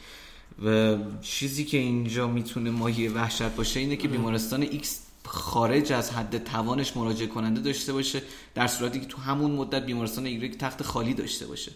و 0.64 0.96
چیزی 1.20 1.64
که 1.64 1.78
اینجا 1.78 2.28
می‌تونه 2.28 2.70
ماهی 2.70 3.08
وحشت 3.08 3.42
باشه 3.56 3.80
اینه 3.80 3.96
که 3.96 4.08
بیمارستان 4.08 4.66
X 4.66 4.86
خارج 5.28 5.92
از 5.92 6.10
حد 6.10 6.44
توانش 6.44 6.96
مراجعه 6.96 7.26
کننده 7.26 7.60
داشته 7.60 7.92
باشه 7.92 8.22
در 8.54 8.66
صورتی 8.66 9.00
که 9.00 9.06
تو 9.06 9.18
همون 9.18 9.50
مدت 9.50 9.86
بیمارستان 9.86 10.26
ایگرگ 10.26 10.56
تخت 10.56 10.82
خالی 10.82 11.14
داشته 11.14 11.46
باشه. 11.46 11.72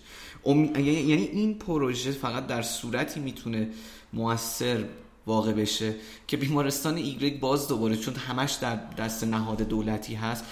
یعنی-, 0.47 0.81
یعنی 0.81 1.23
این 1.23 1.59
پروژه 1.59 2.11
فقط 2.11 2.47
در 2.47 2.63
صورتی 2.63 3.21
می‌تونه 3.21 3.69
موثر 4.13 4.85
واقع 5.27 5.53
بشه 5.53 5.95
که 6.27 6.37
بیمارستان 6.37 6.97
ایگرگ 6.97 7.41
باز 7.41 7.69
دوباره 7.69 7.97
چون 7.97 8.15
همش 8.15 8.53
در 8.53 8.77
دست 8.77 9.25
نهاد 9.25 9.63
دولتی 9.63 10.15
هست. 10.15 10.45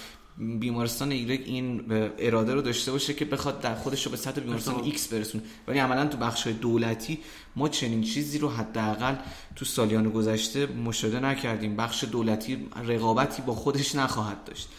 بیمارستان 0.59 1.11
ایگرگ 1.11 1.41
این 1.45 1.83
اراده 2.19 2.53
رو 2.53 2.61
داشته 2.61 2.91
باشه 2.91 3.13
که 3.13 3.25
بخواد 3.25 3.61
در 3.61 3.75
خودش 3.75 4.05
رو 4.05 4.11
به 4.11 4.17
سطح 4.17 4.41
بیمارستان 4.41 4.83
ایکس 4.83 5.07
برسونه. 5.07 5.43
ولی 5.67 5.79
عملا 5.79 6.07
تو 6.07 6.17
بخش 6.17 6.47
دولتی 6.47 7.19
ما 7.55 7.69
چنین 7.69 8.01
چیزی 8.01 8.39
رو 8.39 8.49
حداقل 8.49 9.15
تو 9.55 9.65
سالیان 9.65 10.09
گذشته 10.09 10.65
مشاهده 10.65 11.19
نکردیم. 11.19 11.75
بخش 11.75 12.03
دولتی 12.03 12.67
رقابتی 12.87 13.41
با 13.41 13.55
خودش 13.55 13.95
نخواهد 13.95 14.43
داشت. 14.43 14.69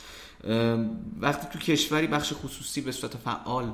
وقتی 1.20 1.46
تو 1.52 1.58
کشوری 1.58 2.06
بخش 2.06 2.32
خصوصی 2.32 2.80
به 2.80 2.92
صورت 2.92 3.16
فعال 3.16 3.72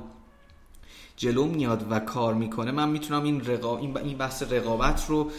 جلو 1.17 1.45
میاد 1.45 1.87
و 1.89 1.99
کار 1.99 2.33
می‌کنه 2.33 2.71
من 2.71 2.89
می‌تونم 2.89 3.23
این, 3.23 3.45
رقا... 3.45 3.77
این 3.77 4.17
بحث 4.17 4.43
رقابت 4.43 5.05
رو 5.07 5.31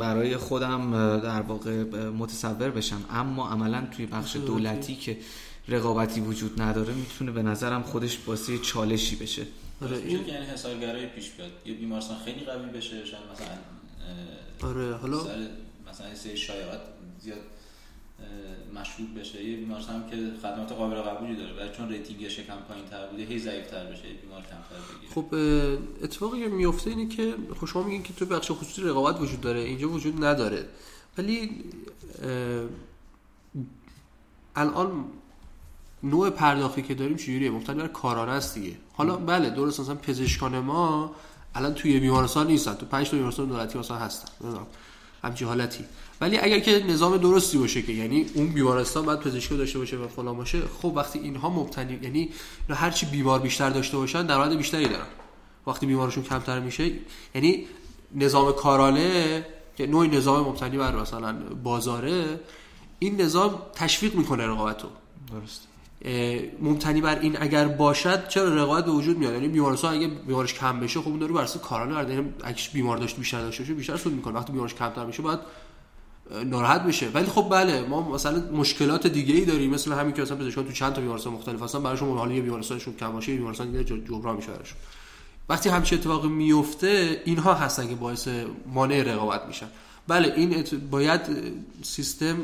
برای 0.00 0.36
خودم 0.36 1.20
در 1.20 1.42
واقع 1.42 1.84
متصور 2.18 2.70
بشم. 2.70 3.04
اما 3.10 3.48
عملا 3.48 3.86
توی 3.96 4.06
بخش 4.06 4.36
دولتی 4.36 4.94
که 4.94 5.18
رقابتی 5.68 6.20
وجود 6.20 6.62
نداره 6.62 6.94
می‌تونه 6.94 7.32
به 7.32 7.42
نظرم 7.42 7.82
خودش 7.82 8.18
باعث 8.18 8.50
چالشی 8.62 9.16
بشه. 9.16 9.46
آره 9.82 9.96
این 9.96 10.26
یعنی 10.26 10.46
حسارگرایی 10.46 11.06
پیش 11.06 11.30
بیاد؟ 11.30 11.50
یه 11.66 11.74
بیمارستان 11.74 12.18
خیلی 12.24 12.44
قوی 12.44 12.66
بشه 12.66 13.04
شاید 13.04 13.22
مثلا 13.32 14.70
آره 14.70 14.94
حالا 14.96 15.16
مثلا 15.90 16.14
سه 16.14 16.36
شایعات 16.36 16.80
زیاد 17.20 17.38
مشهود 18.74 19.14
بشه. 19.14 19.44
یه 19.44 19.56
بیمارستان 19.56 20.10
که 20.10 20.16
خدمات 20.42 20.72
قابل 20.72 20.96
قبولی 20.96 21.36
داره 21.36 21.56
ولی 21.56 21.76
چون 21.76 21.88
ریتینگش 21.88 22.40
کم 22.40 22.56
پایین 22.68 22.84
تر 22.84 23.06
بوده 23.06 23.22
هی 23.22 23.38
ضعیف 23.38 23.66
تر 23.66 23.84
بشه 23.84 24.02
بیمار 24.22 24.42
کم 24.42 24.56
خب 25.14 25.34
اتفاقی 26.02 26.40
که 26.40 26.48
میفته 26.48 26.90
اینه 26.90 27.08
که 27.08 27.34
خب 27.60 27.66
شما 27.66 27.82
میگین 27.82 28.02
که 28.02 28.12
تو 28.12 28.26
بخش 28.26 28.50
خصوصی 28.50 28.82
رقابت 28.82 29.20
وجود 29.20 29.40
داره 29.40 29.60
اینجا 29.60 29.88
وجود 29.88 30.24
نداره. 30.24 30.64
ولی 31.18 31.64
الان 34.56 35.04
نوع 36.02 36.30
پرداختی 36.30 36.82
که 36.82 36.94
داریم 36.94 37.16
چجوریه؟ 37.16 37.50
مبتنی 37.50 37.76
بر 37.76 37.88
کارانه 37.88 38.32
است 38.32 38.54
دیگه. 38.54 38.76
حالا 38.92 39.16
بله 39.16 39.50
درست 39.50 39.80
مثلا 39.80 39.94
پزشکان 39.94 40.58
ما 40.58 41.14
الان 41.54 41.74
توی 41.74 42.00
بیمارستان 42.00 42.46
نیستن. 42.46 42.74
تو 42.74 42.86
پنج 42.86 43.10
تا 43.10 43.16
بیمارستان 43.16 43.48
دولتی 43.48 43.78
مثلا 43.78 43.96
هستن. 43.96 44.28
همچین 45.24 45.48
حالتی. 45.48 45.84
ولی 46.20 46.38
اگر 46.38 46.58
که 46.58 46.84
نظام 46.88 47.16
درستی 47.16 47.58
باشه 47.58 47.82
که 47.82 47.92
یعنی 47.92 48.26
اون 48.34 48.46
بیمارستان 48.46 49.04
باید 49.04 49.20
پزشکی 49.20 49.56
داشته 49.56 49.78
باشه 49.78 49.96
و 49.96 50.08
فلان 50.08 50.36
باشه 50.36 50.62
خب 50.82 50.92
وقتی 50.96 51.18
اینها 51.18 51.50
مبتنی 51.50 51.98
یعنی 52.02 52.30
هر 52.68 52.90
چی 52.90 53.06
بیمار 53.06 53.38
بیشتر 53.38 53.70
داشته 53.70 53.96
باشن 53.96 54.26
درآمد 54.26 54.56
بیشتری 54.56 54.88
دارن. 54.88 55.06
وقتی 55.66 55.86
بیمارشون 55.86 56.24
کمتر 56.24 56.60
میشه 56.60 56.92
یعنی 57.34 57.66
نظام 58.14 58.52
کارانه 58.52 59.46
که 59.76 59.86
نوع 59.86 60.06
نظام 60.06 60.48
مبتنی 60.48 60.78
بر 60.78 60.96
مثلا 60.96 61.32
بازاره 61.62 62.40
این 62.98 63.20
نظام 63.20 63.62
تشویق 63.74 64.14
می‌کنه 64.14 64.46
رقابت 64.46 64.82
رو 64.82 64.88
درست 65.32 65.69
ممتنی 66.60 67.00
بر 67.00 67.18
این 67.18 67.36
اگر 67.40 67.68
باشد 67.68 68.28
چرا 68.28 68.54
رقابت 68.54 68.84
به 68.84 68.90
وجود 68.90 69.18
میاد؟ 69.18 69.32
یعنی 69.32 69.48
بیمارستان 69.48 69.94
اگه 69.94 70.08
بیمارش 70.08 70.54
کم 70.54 70.80
بشه 70.80 71.00
خب 71.00 71.08
اون 71.08 71.18
داره 71.18 71.32
برسه 71.32 71.58
کارانه 71.58 71.94
برده 71.94 72.14
یعنی 72.14 72.32
اگه 72.44 72.62
بیمار 72.72 72.96
داشت 72.96 73.16
بیشتر 73.16 73.40
داشته 73.40 73.62
باشه 73.62 73.74
بیشتر 73.74 73.96
سود 73.96 74.12
می‌کنه. 74.12 74.34
وقتی 74.34 74.52
بیمارش 74.52 74.74
کمتر 74.74 75.06
میشه 75.06 75.22
باید 75.22 75.40
ناراحت 76.44 76.82
بشه. 76.82 77.08
ولی 77.08 77.26
خب 77.26 77.48
بله 77.50 77.82
ما 77.82 78.10
مثلا 78.10 78.50
مشکلات 78.52 79.06
دیگه 79.06 79.34
ای 79.34 79.44
داریم 79.44 79.70
مثل 79.70 79.92
همین 79.92 80.14
که 80.14 80.22
مثلا 80.22 80.36
پزشکان 80.36 80.64
تو 80.64 80.72
چند 80.72 80.92
تا 80.92 81.00
بیمارستان 81.00 81.32
مختلف 81.32 81.62
هستن 81.62 81.82
براشون 81.82 82.18
حالا 82.18 82.32
یه 82.32 82.42
بیمارستانشون 82.42 82.94
کم 82.94 83.12
باشه 83.12 83.36
بیمارستان 83.36 83.70
دیگه 83.70 83.84
جبران 83.84 84.36
میشه 84.36 84.52
براشون. 84.52 84.78
وقتی 85.48 85.68
همچین 85.68 85.98
اتفاقی 85.98 86.28
میفته 86.28 87.22
اینها 87.24 87.54
هستن 87.54 87.88
که 87.88 87.94
باعث 87.94 88.28
مانع 88.66 89.02
رقابت 89.02 89.46
میشن. 89.46 89.66
بله 90.08 90.32
این 90.36 90.64
باید 90.90 91.20
سیستم 91.82 92.36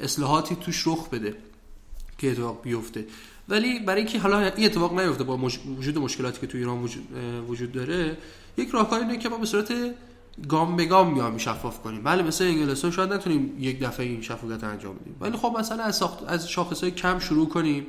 اصلاحاتی 0.00 0.56
توش 0.56 0.86
رخ 0.86 1.08
بده. 1.08 1.34
که 2.18 2.30
اتفاق 2.30 2.62
بیفته. 2.62 3.06
ولی 3.48 3.78
برای 3.78 4.00
اینکه 4.00 4.18
حالا 4.18 4.38
این 4.38 4.66
اتفاق 4.66 5.00
نیفته 5.00 5.24
با 5.24 5.36
وجود 5.78 5.98
مشکلاتی 5.98 6.40
که 6.40 6.46
تو 6.46 6.58
ایران 6.58 6.82
وجود, 7.48 7.72
داره 7.72 8.16
یک 8.56 8.68
راهکار 8.70 9.00
اینه 9.00 9.18
که 9.18 9.28
ما 9.28 9.38
به 9.38 9.46
صورت 9.46 9.72
گام 10.48 10.76
به 10.76 10.84
گام 10.84 11.14
بیام 11.14 11.38
شفاف 11.38 11.82
کنیم. 11.82 12.02
بله 12.02 12.22
مثل 12.22 12.44
انگلستان 12.44 12.90
شاید 12.90 13.12
نتونیم 13.12 13.56
یک 13.58 13.80
دفعه 13.80 14.06
این 14.06 14.22
شفافیت 14.22 14.64
انجام 14.64 14.96
بدیم. 14.96 15.16
ولی 15.20 15.36
خب 15.36 15.56
مثلا 15.58 15.84
از 15.84 15.96
ساخت 15.96 16.24
از 16.26 16.48
شاخص 16.50 16.80
های 16.82 16.90
کم 16.90 17.18
شروع 17.18 17.48
کنیم. 17.48 17.86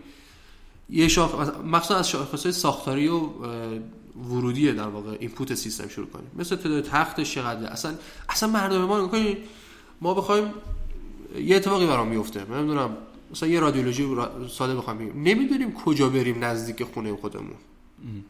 یه 0.89 1.07
شاخ 1.07 1.35
مخصوصا 1.65 1.95
از 1.95 2.09
شاخص 2.09 2.43
های 2.43 2.51
ساختاری 2.51 3.07
و 3.07 3.29
ورودی 4.29 4.71
در 4.71 4.87
واقع 4.87 5.17
اینپوت 5.19 5.53
سیستم 5.53 5.87
شروع 5.87 6.07
کنیم. 6.07 6.31
مثل 6.35 6.55
تعداد 6.55 6.83
تختش 6.83 7.33
چقدر. 7.33 7.65
اصلا 7.65 7.93
اصلا 8.29 8.49
مردم 8.49 8.85
ما 8.85 9.09
ما 10.01 10.13
بخوایم 10.13 10.53
یه 11.39 11.55
اتفاقی 11.55 11.87
برام 11.87 12.07
میفته 12.07 12.45
من 12.49 12.57
نمی‌دونم. 12.57 12.97
مثلا 13.31 13.49
یه 13.49 13.59
رادیولوژی 13.59 14.15
ساده 14.49 14.75
بخوام 14.75 14.97
بگیم 14.97 15.23
نمی‌دونیم 15.23 15.73
کجا 15.73 16.09
بریم 16.09 16.43
نزدیک 16.43 16.83
خونه 16.83 17.15
خودمون. 17.15 17.55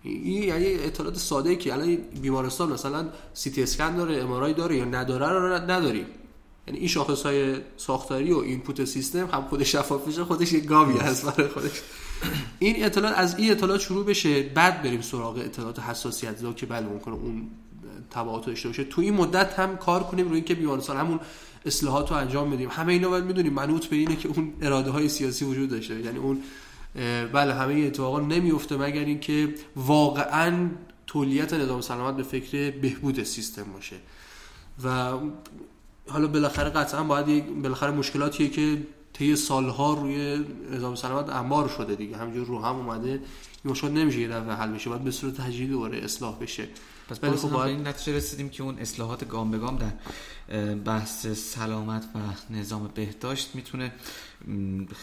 این 0.04 0.44
یعنی 0.44 0.74
اطلاعات 0.74 1.18
ساده 1.18 1.56
که 1.56 1.74
الان 1.74 1.96
بیمارستان 2.22 2.74
مثلا 2.74 3.10
سی 3.34 3.52
تی 3.52 3.64
اسکن 3.64 3.96
داره 3.96 4.18
ام 4.18 4.52
داره 4.52 4.78
یا 4.78 4.86
نداره 4.86 5.30
رو 5.30 5.72
نداریم. 5.72 6.06
یعنی 6.68 6.80
این 6.80 6.88
شاخص 6.88 7.24
های 7.24 7.56
ساختاری 7.78 8.32
و 8.34 8.38
اینپوت 8.38 8.86
سیستم 8.86 9.26
هم 9.26 9.42
خودش 9.42 9.72
شفاف 9.72 10.08
میشه 10.08 10.24
خودش 10.24 10.54
یه 10.54 10.60
گامی 10.60 10.98
هست 10.98 11.26
برای 11.26 11.50
خودش. 11.50 11.82
این 12.60 12.86
اطلاعات 12.86 13.18
از 13.18 13.40
این 13.40 13.52
اطلاعات 13.52 13.82
شروع 13.82 14.06
بشه 14.06 14.44
بعد 14.44 14.82
بریم 14.82 15.02
سراغ 15.02 15.38
اطلاعات 15.38 15.80
حساسیت. 15.80 16.38
زا 16.38 16.54
که 16.54 16.66
بله 16.66 16.88
ممکنه 16.88 17.14
اون 17.14 17.48
تبعات 18.10 18.46
داشته 18.46 18.70
باشه. 18.70 18.84
تو 18.84 19.02
این 19.02 19.14
مدت 19.14 19.60
هم 19.60 19.78
کار 19.78 20.04
کنیم 20.04 20.26
روی 20.26 20.36
اینکه 20.36 20.56
بیمارستان 20.56 20.98
همون 20.98 21.20
اصلاحات 21.68 22.12
رو 22.12 22.18
انجام 22.18 22.52
بدیم. 22.52 22.70
همه 22.70 22.94
اینا 22.94 23.10
باید 23.10 23.24
می‌دونیم. 23.24 23.54
منوط 23.54 23.86
به 23.86 23.96
اینه 23.96 24.16
که 24.16 24.30
اون 24.30 24.54
اراده 24.62 24.92
های 24.92 25.10
سیاسی 25.10 25.46
وجود 25.46 25.70
داشته. 25.70 26.02
یعنی 26.02 26.18
اون 26.18 26.42
بله 27.34 27.54
همه 27.54 27.74
اتفاقا 27.74 28.20
نمیفته 28.20 28.78
مگر 28.78 29.06
اینکه 29.06 29.56
واقعا 29.76 30.70
تولیت 31.08 31.54
نظام 31.54 31.82
سلامت 31.82 32.18
به 32.18 32.24
فکر 32.24 32.72
بهبود 32.72 33.24
سیستم 33.24 33.66
باشه. 33.74 33.96
و 34.84 35.14
حالا 36.10 36.28
بالاخره 36.28 36.70
قطعا 36.70 37.04
باید 37.04 37.62
بالاخره 37.62 37.92
مشکلاتیه 37.92 38.50
که 38.50 38.78
طی 39.14 39.36
سالها 39.36 39.94
روی 39.94 40.46
نظام 40.72 40.96
سلامت 40.96 41.30
انبار 41.30 41.68
شده 41.68 41.96
دیگه. 41.96 42.18
همینجور 42.18 42.48
رو 42.48 42.60
هم 42.60 42.76
اومده. 42.76 43.10
این 43.10 43.22
مشکل 43.66 43.90
نمیشه 43.90 44.20
یه 44.20 44.28
دفعه 44.28 44.56
حل 44.56 44.72
بشه. 44.72 44.90
باید 44.90 45.04
به 45.04 45.12
صورت 45.12 45.42
تجدیدی 45.42 45.68
دوباره 45.68 45.98
اصلاح 45.98 46.40
بشه. 46.40 46.68
پس 47.10 47.24
ولی 47.24 47.36
خب 47.36 47.50
باید 47.50 47.78
این 47.78 47.88
نتیجه 47.88 48.18
رسیدیم 48.18 48.50
که 48.50 48.64
اون 48.64 48.80
اصلاحات 48.80 49.28
گام 49.28 49.52
به 49.52 49.58
گام 49.58 49.78
در 49.78 49.92
بحث 50.76 51.28
سلامت 51.28 52.04
و 52.16 52.20
نظام 52.54 52.92
بهداشت 52.96 53.56
می‌تونه 53.56 53.92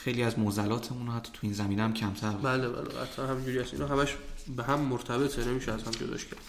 خیلی 0.05 0.23
از 0.23 0.39
معضلاتمون 0.39 1.09
حتی 1.09 1.31
تو 1.33 1.39
این 1.43 1.53
زمینه 1.53 1.83
هم 1.83 1.95
کمتر 1.95 2.31
بله 2.31 2.69
بله 2.69 3.01
حتی 3.03 3.23
همینجوری 3.23 3.59
هست 3.59 3.75
اینا 3.75 3.87
همش 3.87 4.17
به 4.57 4.65
هم 4.65 4.81
مرتبطه 4.81 5.45
نمیشه 5.45 5.73
از 5.73 5.83
هم 5.83 5.93
جداش 5.93 6.25
کرد. 6.25 6.41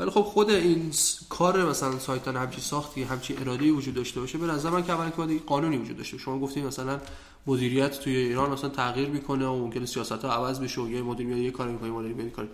ولی 0.00 0.10
خب 0.10 0.20
خود 0.20 0.50
این 0.50 0.90
کار 1.28 1.64
مثلا 1.64 1.98
سایتان 1.98 2.36
همچی 2.36 2.60
ساختی 2.60 3.02
همچی 3.02 3.36
اراده 3.36 3.72
وجود 3.72 3.94
داشته 3.94 4.20
باشه 4.20 4.38
به 4.38 4.46
نظر 4.46 4.70
من 4.70 4.84
که 4.84 4.92
اولا 4.92 5.10
که 5.10 5.40
قانونی 5.46 5.76
وجود 5.76 5.96
داشته 5.96 6.18
شما 6.18 6.38
گفتید 6.38 6.64
مثلا 6.64 7.00
مدیریت 7.46 8.00
توی 8.00 8.16
ایران 8.16 8.50
مثلا 8.50 8.70
تغییر 8.70 9.08
می‌کنه 9.08 9.46
و 9.46 9.54
ممکنه 9.54 9.86
سیاست 9.86 10.12
ها 10.12 10.32
عوض 10.32 10.60
بشه 10.60 10.80
و 10.80 10.88
یه 10.88 11.02
مدیر 11.02 11.26
میاد 11.26 11.38
یه 11.38 11.50
کاری 11.50 11.72
می‌کنه 11.72 11.90
مدیر 11.90 12.12
میاد 12.12 12.32
کاری. 12.32 12.48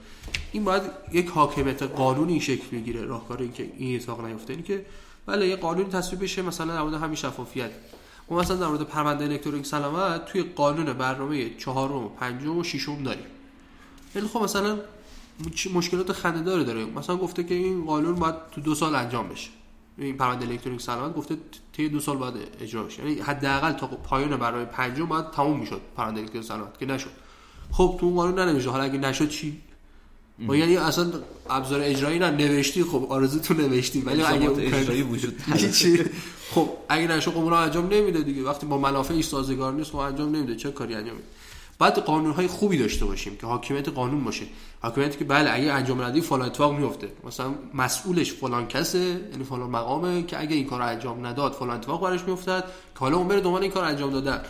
این 0.52 0.64
باید 0.64 0.82
یک 1.12 1.28
حاکمیت 1.28 1.82
قانونی 1.82 2.40
شکل 2.40 2.76
بگیره 2.76 3.04
راهکار 3.04 3.42
این 3.42 3.52
که 3.52 3.72
این 3.78 3.96
اتفاق 3.96 4.24
نیفته. 4.24 4.52
این 4.52 4.62
که 4.62 4.87
بله 5.26 5.48
یه 5.48 5.56
قانونی 5.56 5.90
تصویب 5.90 6.22
بشه 6.22 6.42
مثلا 6.42 6.74
در 6.74 6.82
مورد 6.82 6.94
همین 6.94 7.14
شفافیت. 7.14 7.70
ما 8.30 8.38
مثلا 8.38 8.56
در 8.56 8.66
مورد 8.66 8.82
پرونده 8.82 9.24
الکترونیک 9.24 9.66
سلامت 9.66 10.24
توی 10.24 10.42
قانون 10.42 10.92
برنامه 10.92 11.56
چهارم 11.59 12.09
پنجم 12.09 12.59
و 12.59 12.64
ششم 12.64 13.02
داریم. 13.02 13.26
ولی 14.14 14.26
خب 14.26 14.42
مثلا 14.42 14.78
مشکلات 15.75 16.12
خنده‌دار 16.12 16.62
داره. 16.62 16.85
مثلا 16.85 17.16
گفته 17.16 17.44
که 17.44 17.55
این 17.55 17.85
قانون 17.85 18.14
باید 18.14 18.35
تو 18.55 18.61
دو 18.61 18.75
سال 18.75 18.94
انجام 18.94 19.29
بشه. 19.29 19.49
این 19.99 20.16
پرونده 20.16 20.49
الکترونیک 20.49 20.81
سلامت 20.81 21.14
گفته 21.14 21.37
طی 21.72 21.88
دو 21.88 22.01
سال 22.01 22.16
بعد 22.16 22.35
اجرا 22.61 22.83
بشه. 22.83 23.03
یعنی 23.03 23.20
حداقل 23.20 23.72
تا 23.72 23.87
پایان 23.87 24.37
برنامه 24.37 24.64
پنجم 24.64 25.07
باید 25.07 25.31
تموم 25.31 25.61
می‌شد 25.61 25.81
پرونده 25.96 26.20
الکترونیک 26.20 26.49
سلامت 26.49 26.79
که 26.79 26.87
نشد. 26.87 27.11
خب 27.72 27.96
تو 28.01 28.07
اون 28.07 28.14
قانون 28.14 28.38
ننوشته. 28.38 28.70
حالا 28.70 28.85
اگه 28.85 28.99
نشد 28.99 29.29
چی؟ 29.29 29.61
ما 30.38 30.57
یعنی 30.57 30.77
اصلا 30.77 31.12
ابزار 31.51 31.81
اجرایی 31.83 32.18
نه 32.18 32.31
نوشتی. 32.31 32.85
خب 32.85 33.07
آرزو 33.09 33.38
تو 33.38 33.55
نوشتی. 33.55 34.01
ولی 34.01 34.22
اگه 34.22 34.51
اجرایی 34.51 35.03
وجود 35.03 35.42
چی؟ 35.79 36.05
خب 36.51 36.68
اگه 36.88 37.07
نشد 37.07 37.31
خب 37.31 37.38
انجام 37.38 37.88
نمیده 37.88 38.22
دیگه. 38.22 38.42
وقتی 38.42 38.66
با 38.66 38.79
منافعش 38.79 39.25
سازگار 39.25 39.72
نیست 39.72 39.90
خب 39.90 39.96
انجام 39.96 40.37
نمیده. 40.37 40.57
چه 40.57 40.70
کاری 40.70 40.94
انجام 40.94 41.16
میده؟ 41.16 41.29
بعد 41.78 41.98
قانون 41.98 42.32
های 42.32 42.46
خوبی 42.46 42.78
داشته 42.78 43.04
باشیم 43.04 43.36
که 43.36 43.46
حاکمیت 43.46 43.88
قانون 43.88 44.24
باشه. 44.24 44.46
حاکمیتی 44.80 45.18
که 45.18 45.24
بله 45.24 45.50
اگه 45.52 45.72
انجام 45.72 46.02
ندی 46.02 46.20
فلان 46.20 46.42
اتفاق 46.42 46.74
میفته 46.74 47.08
مثلا 47.24 47.54
مسئولش 47.74 48.32
فلان 48.32 48.68
کسه 48.68 48.98
یعنی 48.98 49.44
فلان 49.44 49.70
مقامه 49.70 50.22
که 50.22 50.40
اگه 50.40 50.56
این 50.56 50.66
کار 50.66 50.82
انجام 50.82 51.26
نداد 51.26 51.52
فلان 51.52 51.76
اتفاق 51.76 52.02
براش 52.02 52.24
میافتد. 52.24 52.64
که 52.94 53.00
حالا 53.00 53.16
اون 53.16 53.28
بره 53.28 53.40
دنبال 53.40 53.62
این 53.62 53.70
کار 53.70 53.84
انجام 53.84 54.10
دادن. 54.10 54.40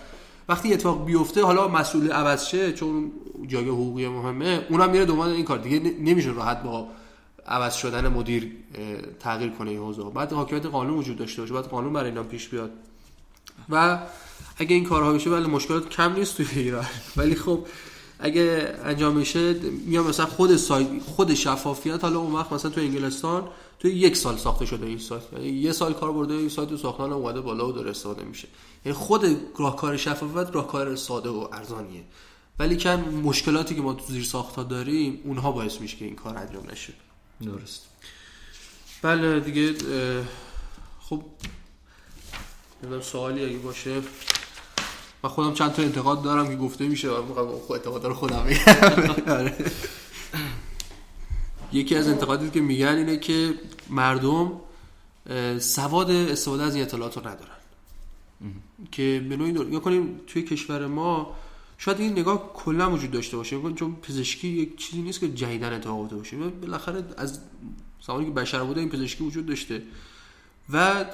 وقتی 0.49 0.73
اتفاق 0.73 1.05
بیفته 1.05 1.45
حالا 1.45 1.69
مسئول 1.69 2.13
عوض 2.13 2.47
شه 2.47 2.73
چون 2.73 3.13
جای 3.47 3.69
حقوقی 3.69 4.09
مهمه 4.09 4.67
اونم 4.71 4.91
میره 4.91 5.05
دنبال 5.05 5.29
این 5.29 5.45
کار. 5.45 5.59
دیگه 5.59 5.93
نمیشه 6.01 6.31
راحت 6.31 6.63
با 6.63 6.89
عوض 7.47 7.75
شدن 7.75 8.09
مدیر 8.09 8.53
تغییر 9.21 9.51
کنه 9.51 9.71
این 9.71 9.81
حوزه 9.81 10.03
بعد 10.03 10.33
حاکمیت 10.33 10.67
قانون 10.67 10.99
وجود 10.99 11.17
داشته 11.17 11.43
باشه. 11.43 11.55
بعد 11.55 11.65
قانون 11.65 11.93
برای 11.93 12.11
اینا 12.11 12.23
پیش 12.23 12.49
بیاد. 12.49 12.71
و 13.69 13.99
اگه 14.57 14.75
این 14.75 14.85
کارها 14.85 15.13
بشه 15.13 15.31
ولی 15.31 15.47
مشکلات 15.47 15.89
کم 15.89 16.13
نیست 16.13 16.37
توی 16.37 16.47
ایران. 16.57 16.87
ولی 17.17 17.35
خب 17.35 17.67
اگه 18.19 18.75
انجام 18.85 19.17
میشه 19.17 19.53
میام 19.87 20.07
مثلا 20.07 20.27
خود 20.27 20.57
سایت 20.57 20.89
خود 21.03 21.35
شفافیت 21.35 22.05
حالا 22.05 22.19
اون 22.19 22.33
وقت 22.33 22.53
مثلا 22.53 22.71
تو 22.71 22.81
انگلستان 22.81 23.49
تو 23.79 23.89
یک 23.89 24.17
سال 24.17 24.37
ساخته 24.37 24.67
شده 24.67 24.87
این 24.87 24.99
سایت. 24.99 25.23
یعنی 25.33 25.49
یه 25.49 25.73
سال 25.73 25.93
کار 25.93 26.13
برده 26.13 26.35
این 26.35 26.49
سایت 26.49 26.71
رو 26.71 26.77
ساختن 26.77 27.13
اومده 27.13 27.41
بالا 27.41 27.69
و 27.69 27.73
داره 27.73 27.91
استفاده 27.91 28.25
میشه. 28.25 28.49
یعنی 28.85 28.99
خود 28.99 29.37
راهکار 29.59 29.97
شفافیت 29.97 30.55
راهکار 30.55 30.97
ساده 30.97 31.29
و 31.29 31.49
ارزانیه. 31.53 32.05
ولی 32.59 32.77
کن 32.77 32.91
مشکلاتی 33.25 33.75
که 33.75 33.83
ما 33.83 33.93
تو 33.93 34.05
زیر 34.07 34.25
ساخت 34.25 34.69
داریم 34.69 35.21
اونها 35.25 35.53
باعث 35.53 35.81
میشه 35.81 35.97
که 35.97 36.05
این 36.05 36.17
کار 36.17 36.39
انجام 36.39 36.71
نشه. 36.71 36.93
درست. 37.43 37.87
بله 39.03 39.41
دیگه 39.41 39.75
خب 41.01 41.23
نمی‌دونم 42.87 43.03
سوالی 43.03 43.45
اگه 43.45 43.59
باشه. 43.59 44.03
و 45.25 45.29
خودم 45.29 45.55
چند 45.55 45.73
تا 45.73 45.83
انتقاد 45.83 46.23
دارم 46.23 46.49
که 46.49 46.57
گفته 46.57 46.89
میشه 46.89 47.11
و 47.11 47.59
خود 47.59 47.77
اعتقاد 47.77 48.07
رو 48.07 48.15
خودم 48.15 48.47
آره. 49.27 49.57
یکی 51.73 51.97
از 51.97 52.09
انتقاداتی 52.09 52.51
که 52.51 52.61
میگن 52.61 52.97
اینه 52.97 53.19
که 53.19 53.55
مردم 53.91 54.53
سواد 55.59 56.11
استفاده 56.11 56.63
از 56.63 56.75
این 56.75 56.85
اطلاعات 56.85 57.17
رو 57.17 57.29
ندارن. 57.29 57.57
که 58.93 59.27
به 59.29 59.37
نوعی 59.37 59.81
کنیم 59.81 60.21
توی 60.27 60.43
کشور 60.43 60.87
ما 60.87 61.37
شاید 61.79 62.01
این 62.01 62.13
نگاه 62.13 62.53
کلا 62.55 62.91
وجود 62.91 63.11
داشته 63.11 63.37
باشه 63.37 63.73
چون 63.73 63.97
پزشکی 64.03 64.49
یک 64.49 64.77
چیزی 64.77 65.03
نیست 65.03 65.21
که 65.21 65.29
جدیدن 65.29 65.73
اتفاق 65.73 66.01
افتاده 66.01 66.17
باشه. 66.17 66.37
بالاخره 66.37 67.05
از 67.17 67.41
زمانی 68.07 68.25
که 68.25 68.31
بشر 68.31 68.65
بوده 68.65 68.81
این 68.81 68.89
پزشکی 68.89 69.25
وجود 69.25 69.47
داشته. 69.47 69.83
و 70.73 71.05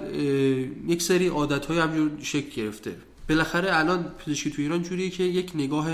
یک 0.87 1.03
سری 1.03 1.29
عادت 1.29 1.67
های 1.67 1.79
همجور 1.79 2.11
شکل 2.23 2.63
گرفته. 2.63 2.97
بالاخره 3.29 3.79
الان 3.79 4.05
پزشکی 4.05 4.51
تو 4.51 4.63
ایران 4.63 4.83
جوریه 4.83 5.11
که 5.11 5.25
یک 5.25 5.53
نگاه 5.55 5.89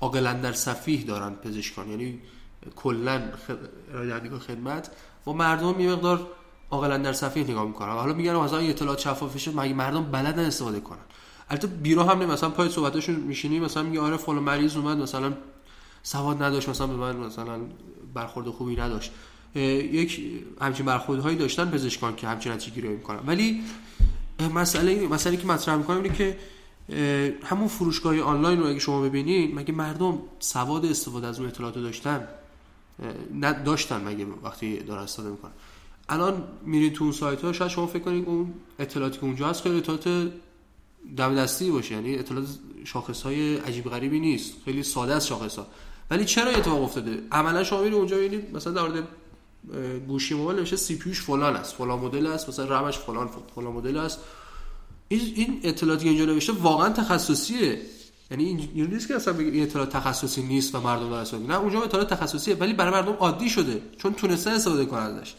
عاقلان 0.00 0.40
در 0.40 0.52
صفیح 0.52 1.04
دارن 1.04 1.34
پزشکان. 1.34 1.90
یعنی 1.90 2.18
کلا 2.76 3.22
خد... 3.46 4.38
خدمت 4.38 4.90
و 5.26 5.30
مردم 5.30 5.80
یه 5.80 5.92
مقدار 5.92 6.26
عاقلان 6.70 7.02
در 7.02 7.12
صفیح 7.12 7.44
نگاه 7.44 7.66
می‌کنن. 7.66 7.92
حالا 7.92 8.12
میگن 8.12 8.36
مثلا 8.36 8.58
اطلاعات 8.58 8.98
شفاف 8.98 9.38
شه 9.38 9.50
مگه 9.50 9.74
مردم 9.74 10.04
بلدن 10.04 10.44
استفاده 10.44 10.80
کنن؟ 10.80 10.98
البته 11.50 11.66
بیرو 11.66 12.02
هم 12.02 12.18
نه 12.18 12.26
مثلا 12.26 12.50
پای 12.50 12.68
صحبتاشون 12.68 13.14
میشینی 13.14 13.60
مثلا 13.60 13.82
میگه 13.82 14.00
آره 14.00 14.16
فلان 14.16 14.42
مریض 14.42 14.76
اومد 14.76 14.98
مثلا 14.98 15.32
سواد 16.02 16.42
نداشت 16.42 16.68
مثلا 16.68 16.86
به 16.86 16.96
من 16.96 17.16
مثلا 17.16 17.60
برخورد 18.14 18.48
خوبی 18.48 18.76
نداشت. 18.76 19.12
یک 19.54 20.20
همچین 20.60 20.86
برخوردهایی 20.86 21.36
داشتن 21.36 21.70
پزشکان 21.70 22.16
که 22.16 22.28
همچین 22.28 22.52
نتیجه 22.52 22.74
گیری 22.74 22.88
می‌کنن 22.88 23.20
ولی 23.26 23.62
مسئله 24.54 25.08
مسئله 25.08 25.36
که 25.36 25.46
مطرح 25.46 25.76
می‌کنم 25.76 26.02
اینه 26.02 26.14
که 26.14 26.38
همون 27.44 27.68
فروشگاه 27.68 28.20
آنلاین 28.20 28.60
رو 28.60 28.66
اگه 28.66 28.78
شما 28.78 29.00
ببینید 29.00 29.54
مگه 29.54 29.72
مردم 29.72 30.18
سواد 30.38 30.86
استفاده 30.86 31.26
از 31.26 31.38
اون 31.38 31.48
اطلاعات 31.48 31.74
داشتن؟ 31.74 32.28
داشتن 33.64 34.04
مگه 34.04 34.26
وقتی 34.42 34.76
دارن 34.76 35.02
استفاده 35.02 35.30
می‌کنن. 35.30 35.50
الان 36.08 36.44
میرید 36.66 36.92
تو 36.92 37.04
اون 37.04 37.12
سایت 37.12 37.42
ها 37.42 37.52
شاید 37.52 37.70
شما 37.70 37.86
فکر 37.86 38.02
کنید 38.02 38.26
اون 38.26 38.54
اطلاعاتی 38.78 39.18
که 39.18 39.24
اونجا 39.24 39.48
هست 39.48 39.62
خیلی 39.62 39.78
اطلاعات 39.78 40.32
دم 41.16 41.34
دستی 41.34 41.70
باشه. 41.70 41.94
یعنی 41.94 42.18
اطلاعات 42.18 42.48
شاخص 42.84 43.22
های 43.22 43.56
عجیب 43.56 43.84
غریبی 43.84 44.20
نیست. 44.20 44.54
خیلی 44.64 44.82
ساده 44.82 45.14
از 45.14 45.26
شاخص 45.26 45.56
ها 45.56 45.66
ولی 46.10 46.24
چرا 46.24 46.50
اتفاق 46.50 46.82
افتاده؟ 46.82 47.22
عملا 47.32 47.64
شما 47.64 47.78
میرید 47.78 47.94
اونجا 47.94 48.16
ببینید 48.16 48.56
مثلا 48.56 48.72
در 48.72 49.02
گوشی 50.08 50.34
موبایل 50.34 50.58
نوشته 50.58 50.76
سی 50.76 50.96
پیوش 50.96 51.22
فلان 51.22 51.56
است. 51.56 51.74
فلان 51.74 51.98
مدل 51.98 52.26
است 52.26 52.48
مثلا 52.48 52.80
رمش 52.80 52.98
فلان 52.98 53.30
فلان 53.54 53.72
مدل 53.72 53.96
است. 53.96 54.18
این 55.08 55.60
اطلاعاتی 55.62 56.04
که 56.04 56.10
اینجا 56.10 56.24
نوشته 56.24 56.52
واقعا 56.52 56.88
تخصصیه. 56.88 57.80
یعنی 58.30 58.44
این 58.44 58.86
نیست 58.90 59.08
که 59.08 59.14
اصلا 59.14 59.38
این 59.38 59.62
اطلاعات 59.62 59.90
تخصصی 59.90 60.42
نیست 60.42 60.74
و 60.74 60.80
مردم 60.80 61.10
دارن 61.10 61.46
نه 61.46 61.58
اونجا 61.58 61.82
اطلاعات 61.82 62.14
تخصصیه 62.14 62.54
ولی 62.54 62.72
برای 62.72 62.92
مردم 62.92 63.12
عادی 63.12 63.50
شده 63.50 63.82
چون 63.98 64.14
تونسته 64.14 64.50
استفاده 64.50 64.84
کنن 64.84 65.00
ازش. 65.00 65.34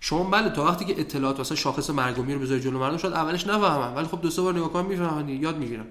شما 0.00 0.24
بله 0.24 0.50
تا 0.50 0.64
وقتی 0.64 0.84
که 0.84 1.00
اطلاعات 1.00 1.38
واسه 1.38 1.54
شاخص 1.54 1.90
مرگ 1.90 2.18
و 2.18 2.22
بذاری 2.22 2.60
جلو 2.60 2.78
مردم 2.78 2.96
شاید 2.96 3.14
اولش 3.14 3.46
نفهمن 3.46 3.94
ولی 3.94 4.06
خب 4.06 4.20
دو 4.20 4.30
سه 4.30 4.42
بار 4.42 4.54
نگاه 4.54 4.72
کنن 4.72 4.86
می‌فهمن 4.86 5.28
یاد 5.28 5.58
می‌گیرن. 5.58 5.86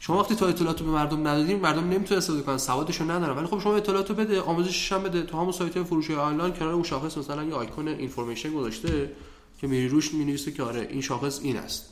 شما 0.00 0.20
وقتی 0.20 0.34
تا 0.34 0.46
اطلاعات 0.46 0.80
رو 0.80 0.86
به 0.86 0.92
مردم 0.92 1.28
ندادین 1.28 1.60
مردم 1.60 1.88
نمی‌تونه 1.88 2.18
استفاده 2.18 2.42
کنن 2.42 2.58
سوادشو 2.58 3.04
ندارن. 3.04 3.36
ولی 3.36 3.46
خب 3.46 3.60
شما 3.60 3.76
اطلاعات 3.76 4.10
رو 4.10 4.16
بده 4.16 4.40
آموزشش 4.40 4.92
هم 4.92 5.02
بده. 5.02 5.22
تو 5.22 5.36
همون 5.36 5.52
سایت 5.52 5.82
فروش 5.82 6.10
آنلاین 6.10 6.52
کنار 6.54 6.72
اون 6.72 6.82
شاخص 6.82 7.18
مثلا 7.18 7.44
یه 7.44 7.54
آیکون 7.54 7.88
اینفورمیشن 7.88 8.52
گذاشته 8.52 9.12
که 9.60 9.66
میری 9.66 9.88
روش 9.88 10.14
می‌نویسه 10.14 10.52
که 10.52 10.62
آره 10.62 10.88
این 10.90 11.00
شاخص 11.00 11.40
این 11.42 11.56
است. 11.56 11.88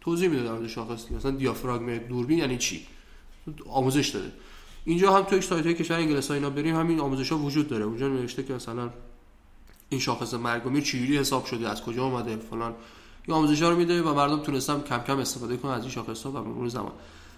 توضیح 0.00 0.28
میده 0.28 0.42
در 0.42 0.52
مورد 0.52 0.66
شاخص. 0.66 1.10
مثلا 1.10 1.30
دیافراگم 1.30 1.98
دوربین 1.98 2.38
یعنی 2.38 2.58
چی؟ 2.58 2.86
آموزش 3.68 4.08
داده. 4.08 4.32
اینجا 4.84 5.12
هم 5.12 5.22
تو 5.22 5.40
سایت 5.40 5.66
های 5.66 5.74
کشور 5.74 5.96
انگلیسی 5.96 6.32
اینا 6.32 6.50
بریم 6.50 6.76
همین 6.76 7.00
آموزش 7.00 7.32
وجود 7.32 7.68
داره. 7.68 7.84
اونجا 7.84 8.08
نوشته 8.08 8.42
که 8.42 8.54
مثلا 8.54 8.90
این 9.88 10.00
شاخص 10.00 10.34
مرگ 10.34 10.66
و 10.66 10.70
میر 10.70 10.84
چجوری 10.84 11.18
حساب 11.18 11.44
شده 11.44 11.68
از 11.68 11.82
کجا 11.82 12.04
اومده 12.04 12.36
فلان. 12.36 12.74
این 13.26 13.36
آموزش 13.36 13.62
رو 13.62 13.76
میده 13.76 14.02
و 14.02 14.14
مردم 14.14 14.42
تونستم 14.42 14.82
کم 14.82 14.98
کم 14.98 15.18
استفاده 15.18 15.56
کنن 15.56 15.72
از 15.72 15.82
این 15.82 15.90
شاخص 15.90 16.22
ها 16.22 16.30
و 16.30 16.38
مرور 16.38 16.68
زمان. 16.68 16.92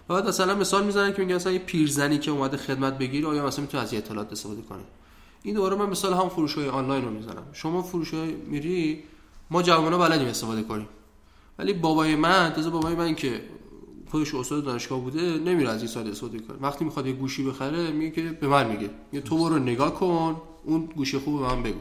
بعد 0.09 0.29
مثلا 0.29 0.55
مثال 0.55 0.85
می‌زنن 0.85 1.13
که 1.13 1.23
میگن 1.23 1.35
مثلا 1.35 1.53
یه 1.53 1.59
پیرزنی 1.59 2.19
که 2.19 2.31
اومده 2.31 2.57
خدمت 2.57 2.99
بگیره 2.99 3.29
آیا 3.29 3.47
مثلا 3.47 3.63
می‌تونه 3.63 3.83
از 3.83 3.93
این 3.93 4.03
اطلاعات 4.03 4.33
استفاده 4.33 4.63
کنه؟ 4.63 4.83
این 5.43 5.55
دوباره 5.55 5.77
من 5.77 5.89
مثال 5.89 6.15
هم 6.15 6.29
فروش 6.29 6.55
های 6.55 6.69
آنلاین 6.69 7.05
رو 7.05 7.11
می‌زنم 7.11 7.43
شما 7.53 7.83
فروش 7.83 8.15
های 8.15 8.33
میری 8.33 9.03
ما 9.51 9.63
جوونا 9.63 9.99
بلدیم 9.99 10.29
استفاده 10.29 10.63
کنیم. 10.63 10.89
ولی 11.59 11.73
بابای 11.73 12.17
من 12.17 12.53
تازه 12.57 12.71
بابای 12.71 12.95
من 12.95 13.15
که 13.15 13.41
خودش 14.11 14.35
استاد 14.35 14.65
دانشگاه 14.65 15.01
بوده 15.01 15.21
نمیره 15.21 15.71
از 15.71 15.79
این 15.79 15.91
ساده 15.91 16.11
استفاده 16.11 16.39
کنه. 16.39 16.57
وقتی 16.61 16.85
می‌خواد 16.85 17.07
یه 17.07 17.13
گوشی 17.13 17.45
بخره 17.45 17.91
میگه 17.91 18.11
که 18.11 18.23
به 18.23 18.47
من 18.49 18.67
میگه. 18.67 18.91
یه 19.13 19.21
تو 19.21 19.39
برو 19.39 19.59
نگاه 19.59 19.95
کن 19.95 20.43
اون 20.65 20.87
گوشی 20.87 21.19
خوب 21.19 21.41
به 21.41 21.47
من 21.47 21.63
بگو. 21.63 21.81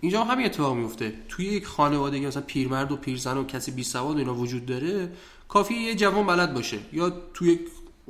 اینجا 0.00 0.24
همین 0.24 0.46
اتفاق 0.46 0.76
میفته 0.76 1.14
توی 1.28 1.46
یک 1.46 1.66
خانواده 1.66 2.20
مثلا 2.20 2.42
پیرمرد 2.46 2.92
و 2.92 2.96
پیرزن 2.96 3.36
و 3.36 3.44
کسی 3.44 3.70
بی 3.70 3.82
سواد 3.82 4.18
اینا 4.18 4.34
وجود 4.34 4.66
داره 4.66 5.12
کافی 5.48 5.74
یه 5.74 5.94
جوان 5.94 6.26
بلد 6.26 6.54
باشه. 6.54 6.78
یا 6.92 7.12
توی 7.34 7.58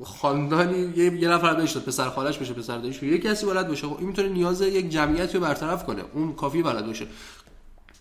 خاندانی 0.04 0.92
یه, 0.96 1.20
یه 1.20 1.28
نفر 1.28 1.52
داشت 1.52 1.78
پسر 1.78 2.10
خالش 2.10 2.38
بشه 2.38 2.54
پسر 2.54 2.78
دایش 2.78 3.02
یه 3.02 3.18
کسی 3.18 3.46
بلد 3.46 3.68
باشه. 3.68 3.86
خب 3.86 3.96
این 3.98 4.06
می‌تونه 4.06 4.28
نیاز 4.28 4.60
یک 4.60 4.90
جمعیت 4.90 5.34
رو 5.34 5.40
برطرف 5.40 5.84
کنه. 5.84 6.02
اون 6.12 6.32
کافی 6.32 6.62
بلد 6.62 6.86
باشه. 6.86 7.06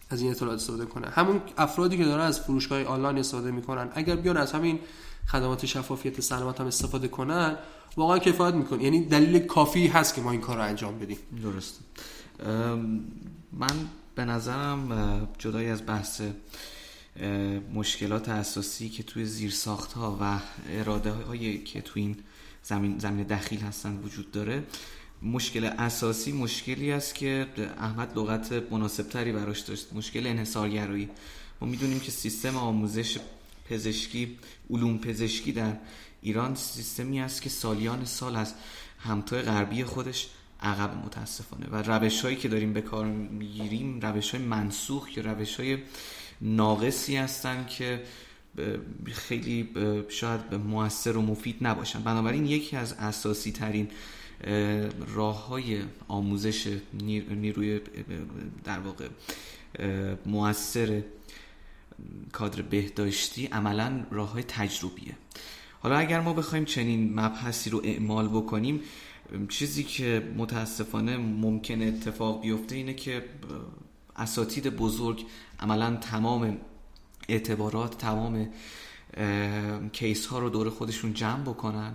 از 0.09 0.21
این 0.21 0.31
اطلاعات 0.31 0.55
استفاده 0.55 0.85
کنه. 0.85 1.07
همون 1.07 1.41
افرادی 1.57 1.97
که 1.97 2.05
دارن 2.05 2.23
از 2.23 2.39
فروشگاه 2.39 2.83
آنلاین 2.83 3.17
استفاده 3.17 3.51
می‌کنن 3.51 3.89
اگر 3.95 4.15
بیان 4.15 4.37
از 4.37 4.51
همین 4.51 4.79
خدمات 5.27 5.65
شفافیت 5.65 6.21
سلامت 6.21 6.61
هم 6.61 6.67
استفاده 6.67 7.07
کنن 7.07 7.57
واقعا 7.97 8.19
کفایت 8.19 8.53
می‌کنه. 8.53 8.83
یعنی 8.83 9.05
دلیل 9.05 9.39
کافی 9.39 9.87
هست 9.87 10.15
که 10.15 10.21
ما 10.21 10.31
این 10.31 10.41
کار 10.41 10.57
رو 10.57 10.63
انجام 10.63 10.99
بدیم. 10.99 11.17
درست 11.43 11.79
من 13.53 13.75
به 14.15 14.25
نظرم 14.25 15.27
جدای 15.37 15.69
از 15.69 15.85
بحث 15.85 16.21
مشکلات 17.73 18.29
اساسی 18.29 18.89
که 18.89 19.03
توی 19.03 19.25
زیرساخت 19.25 19.93
ها 19.93 20.17
و 20.21 20.39
اراده 20.69 21.11
هایی 21.11 21.63
که 21.63 21.81
توی 21.81 22.01
این 22.01 22.17
زمین, 22.63 22.99
زمین 22.99 23.27
دخیل 23.27 23.59
هستن 23.59 23.97
وجود 23.97 24.31
داره 24.31 24.63
مشکل 25.21 25.65
اساسی 25.65 26.31
مشکلی 26.31 26.91
است 26.91 27.15
که 27.15 27.47
احمد 27.77 28.17
لغت 28.17 28.51
مناسبتری 28.71 29.31
براش 29.31 29.59
داشت. 29.59 29.93
مشکل 29.93 30.27
انحصارگرایی. 30.27 31.09
ما 31.61 31.67
می‌دونیم 31.67 31.99
که 31.99 32.11
سیستم 32.11 32.57
آموزش 32.57 33.17
پزشکی 33.69 34.37
علوم 34.69 34.97
پزشکی 34.97 35.51
در 35.51 35.73
ایران 36.21 36.55
سیستمی 36.55 37.21
است 37.21 37.41
که 37.41 37.49
سالیان 37.49 38.05
سال 38.05 38.35
از 38.35 38.53
همتای 38.99 39.41
غربی 39.41 39.83
خودش 39.83 40.29
عقب 40.61 41.05
متاسفانه. 41.05 41.65
و 41.71 41.75
روش 41.75 42.21
هایی 42.21 42.35
که 42.35 42.47
داریم 42.47 42.73
به 42.73 42.81
کار 42.81 43.05
می‌گیریم 43.05 43.99
روش 44.01 44.35
های 44.35 44.43
منسوخ 44.43 45.17
یا 45.17 45.23
روش 45.23 45.59
های 45.59 45.77
ناقصی 46.43 47.15
هستن 47.15 47.65
که 47.65 48.03
خیلی 49.13 49.69
شاید 50.09 50.53
موثر 50.53 51.17
و 51.17 51.21
مفید 51.21 51.55
نباشن. 51.61 52.03
بنابراین 52.03 52.45
یکی 52.45 52.75
از 52.75 52.93
اساسی 52.93 53.51
ترین 53.51 53.87
راه 55.15 55.47
های 55.47 55.81
آموزش 56.07 56.77
نیروی 57.29 57.79
در 58.63 58.79
واقع 58.79 59.07
موثر 60.25 61.01
کادر 62.31 62.61
بهداشتی 62.61 63.45
عملا 63.45 64.05
راه 64.11 64.31
های 64.31 64.43
تجربیه. 64.43 65.17
حالا 65.79 65.97
اگر 65.97 66.21
ما 66.21 66.33
بخوایم 66.33 66.65
چنین 66.65 67.13
مبحثی 67.13 67.69
رو 67.69 67.81
اعمال 67.83 68.27
بکنیم 68.27 68.79
چیزی 69.49 69.83
که 69.83 70.33
متاسفانه 70.37 71.17
ممکن 71.17 71.81
اتفاق 71.81 72.41
بیفته 72.41 72.75
اینه 72.75 72.93
که 72.93 73.23
اساتید 74.15 74.69
بزرگ 74.69 75.25
عملا 75.59 75.95
تمام 75.95 76.57
اعتبارات 77.29 77.97
تمام 77.97 78.49
کیس 79.93 80.25
ها 80.25 80.39
رو 80.39 80.49
دور 80.49 80.69
خودشون 80.69 81.13
جمع 81.13 81.41
بکنن 81.41 81.93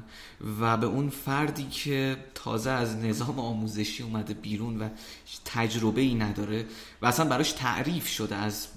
و 0.60 0.76
به 0.76 0.86
اون 0.86 1.08
فردی 1.08 1.68
که 1.68 2.16
تازه 2.34 2.70
از 2.70 2.96
نظام 2.96 3.38
آموزشی 3.38 4.02
اومده 4.02 4.34
بیرون 4.34 4.82
و 4.82 4.88
تجربه 5.44 6.00
ای 6.00 6.14
نداره 6.14 6.66
و 7.02 7.06
اصلا 7.06 7.28
براش 7.28 7.52
تعریف 7.52 8.08
شده 8.08 8.36
از 8.36 8.68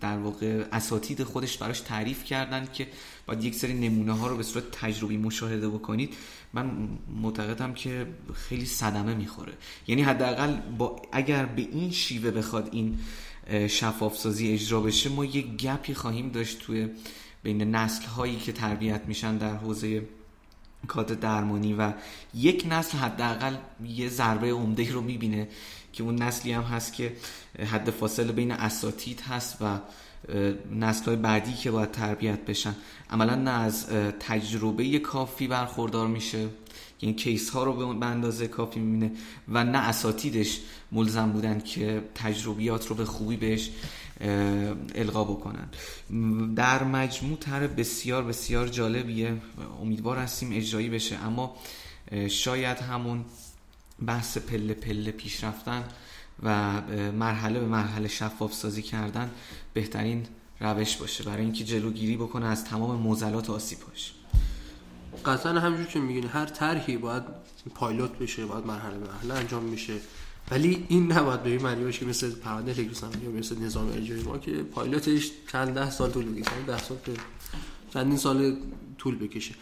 در 0.00 0.18
واقع 0.18 0.64
اساتید 0.72 1.22
خودش 1.22 1.58
براش 1.58 1.80
تعریف 1.80 2.24
کردن 2.24 2.68
که 2.72 2.86
باید 3.30 3.44
یک 3.44 3.54
سری 3.54 3.74
نمونه 3.88 4.12
ها 4.12 4.26
رو 4.26 4.36
به 4.36 4.42
صورت 4.42 4.70
تجربی 4.70 5.16
مشاهده 5.16 5.68
بکنید. 5.68 6.14
من 6.52 6.88
معتقدم 7.22 7.74
که 7.74 8.06
خیلی 8.34 8.66
صدمه 8.66 9.14
می‌خوره. 9.14 9.52
یعنی 9.86 10.02
حداقل 10.02 10.60
با 10.78 11.02
اگر 11.12 11.46
به 11.46 11.62
این 11.62 11.90
شیوه 11.90 12.30
بخواد 12.30 12.68
این 12.72 12.98
شفاف 13.68 14.16
سازی 14.16 14.52
اجرا 14.52 14.80
بشه 14.80 15.10
ما 15.10 15.24
یک 15.24 15.56
گپی 15.56 15.94
خواهیم 15.94 16.30
داشت 16.30 16.58
توی 16.58 16.88
بین 17.42 17.74
نسل 17.74 18.04
هایی 18.04 18.36
که 18.36 18.52
تربیت 18.52 19.02
میشن 19.06 19.36
در 19.36 19.56
حوزه 19.56 20.08
کادر 20.86 21.14
درمانی 21.14 21.74
و 21.74 21.92
یک 22.34 22.66
نسل 22.70 22.98
حداقل 22.98 23.56
یه 23.84 24.08
ضربه 24.08 24.52
عمده 24.52 24.92
رو 24.92 25.00
می‌بینه 25.00 25.48
که 25.92 26.02
اون 26.02 26.22
نسلی 26.22 26.52
هم 26.52 26.62
هست 26.62 26.92
که 26.92 27.16
حد 27.72 27.90
فاصله 27.90 28.32
بین 28.32 28.52
اساتید 28.52 29.20
هست 29.20 29.56
و 29.60 29.78
نسل 30.74 31.04
های 31.04 31.16
بعدی 31.16 31.52
که 31.52 31.70
باید 31.70 31.90
تربیت 31.90 32.44
بشن. 32.44 32.76
عملا 33.10 33.34
نه 33.34 33.50
از 33.50 33.86
تجربه 34.20 34.98
کافی 34.98 35.48
برخوردار 35.48 36.06
میشه 36.06 36.48
یعنی 37.02 37.14
کیس 37.14 37.50
ها 37.50 37.64
رو 37.64 37.94
به 37.94 38.06
اندازه 38.06 38.48
کافی 38.48 38.80
می‌بینه 38.80 39.12
و 39.48 39.64
نه 39.64 39.78
اساتیدش 39.78 40.60
ملزم 40.92 41.32
بودن 41.32 41.60
که 41.60 42.02
تجربیات 42.14 42.86
رو 42.86 42.94
به 42.94 43.04
خوبی 43.04 43.36
بهش 43.36 43.70
القا 44.94 45.24
بکنن. 45.24 45.68
در 46.54 46.84
مجموع 46.84 47.38
تر 47.38 47.66
بسیار 47.66 48.24
بسیار 48.24 48.68
جالبیه. 48.68 49.36
امیدوار 49.82 50.18
هستیم 50.18 50.52
اجرایی 50.52 50.88
بشه. 50.88 51.16
اما 51.16 51.56
شاید 52.28 52.78
همون 52.78 53.24
بحث 54.06 54.38
پله 54.38 54.74
پله 54.74 55.10
پیش 55.10 55.44
رفتن 55.44 55.84
و 56.42 56.80
مرحله 57.12 57.60
به 57.60 57.66
مرحله 57.66 58.08
شفاف 58.08 58.54
سازی 58.54 58.82
کردن 58.82 59.30
بهترین 59.74 60.26
روش 60.60 60.96
باشه. 60.96 61.24
برای 61.24 61.42
اینکه 61.42 61.64
جلوگیری 61.64 62.16
بکنه 62.16 62.46
از 62.46 62.64
تمام 62.64 62.96
موزلات 62.96 63.50
آسیب 63.50 63.78
باشه. 63.88 64.12
قطعا 65.24 65.60
همینجور 65.60 65.86
که 65.86 66.00
میگین 66.00 66.26
هر 66.26 66.46
طرحی 66.46 66.96
باید 66.96 67.22
پایلوت 67.74 68.18
بشه 68.18 68.46
باید 68.46 68.66
مرحله 68.66 68.98
به 68.98 69.06
مرحله 69.06 69.34
انجام 69.34 69.62
میشه 69.62 69.94
ولی 70.50 70.86
این 70.88 71.12
نباید 71.12 71.42
به 71.42 71.50
این 71.50 71.62
معنی 71.62 71.84
باشه 71.84 71.98
که 71.98 72.06
مثل 72.06 72.30
پرونده 72.34 72.74
تکنیسم 72.74 73.10
یا 73.24 73.30
مثل 73.30 73.58
نظام 73.58 73.88
اجرایی 73.88 74.22
ما 74.22 74.38
که 74.38 74.52
پایلوتش 74.52 75.30
چند 75.52 75.74
ده 75.74 75.90
سال 75.90 76.10
طول 76.10 76.34
بکشه 76.34 76.62
ده 76.66 76.78
سال 76.78 76.98
چندین 77.94 78.16
سال 78.16 78.56
طول 78.98 79.18
بکشه. 79.18 79.54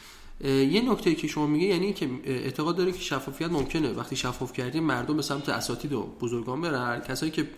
یه 0.44 0.92
نکته 0.92 1.14
که 1.14 1.28
شما 1.28 1.46
میگه 1.46 1.66
یعنی 1.66 1.92
که 1.92 2.10
اعتقاد 2.24 2.76
داره 2.76 2.92
که 2.92 3.00
شفافیت 3.00 3.50
ممکنه. 3.50 3.92
وقتی 3.92 4.16
شفاف 4.16 4.52
کردیم 4.52 4.82
مردم 4.82 5.16
به 5.16 5.22
سمت 5.22 5.48
اساتید 5.48 5.92
و 5.92 6.02
بزرگان 6.20 6.60
برن. 6.60 7.00
کسایی 7.00 7.32
که 7.32 7.48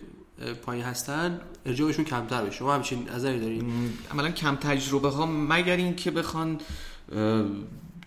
پایین 0.61 0.85
هستن 0.85 1.41
ارجاعشون 1.65 2.05
کمتر 2.05 2.45
بشه 2.45 2.57
شما 2.57 2.73
همچین 2.73 3.09
نظری 3.09 3.39
دارید؟ 3.39 3.63
عملا 4.11 4.31
کم 4.31 4.55
تجربه 4.55 5.09
ها 5.09 5.25
مگر 5.25 5.75
اینکه 5.77 6.11
بخوان 6.11 6.59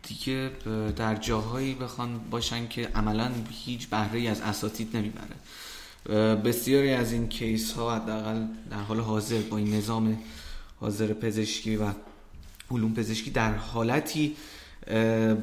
دیگه 0.02 0.50
در 0.96 1.16
جاهایی 1.16 1.74
بخوان 1.74 2.20
باشن 2.30 2.68
که 2.68 2.88
عملا 2.94 3.30
هیچ 3.50 3.88
بهره 3.88 4.28
از 4.28 4.40
اساتید 4.40 4.96
نمی‌بره. 4.96 5.37
بسیاری 6.34 6.90
از 6.90 7.12
این 7.12 7.28
کیس 7.28 7.72
ها 7.72 7.96
حداقل 7.96 8.46
در 8.70 8.82
حال 8.82 9.00
حاضر 9.00 9.40
با 9.40 9.56
این 9.56 9.74
نظام 9.74 10.18
حاضر 10.80 11.12
پزشکی 11.12 11.76
و 11.76 11.90
علوم 12.70 12.94
پزشکی 12.94 13.30
در 13.30 13.54
حالتی 13.54 14.37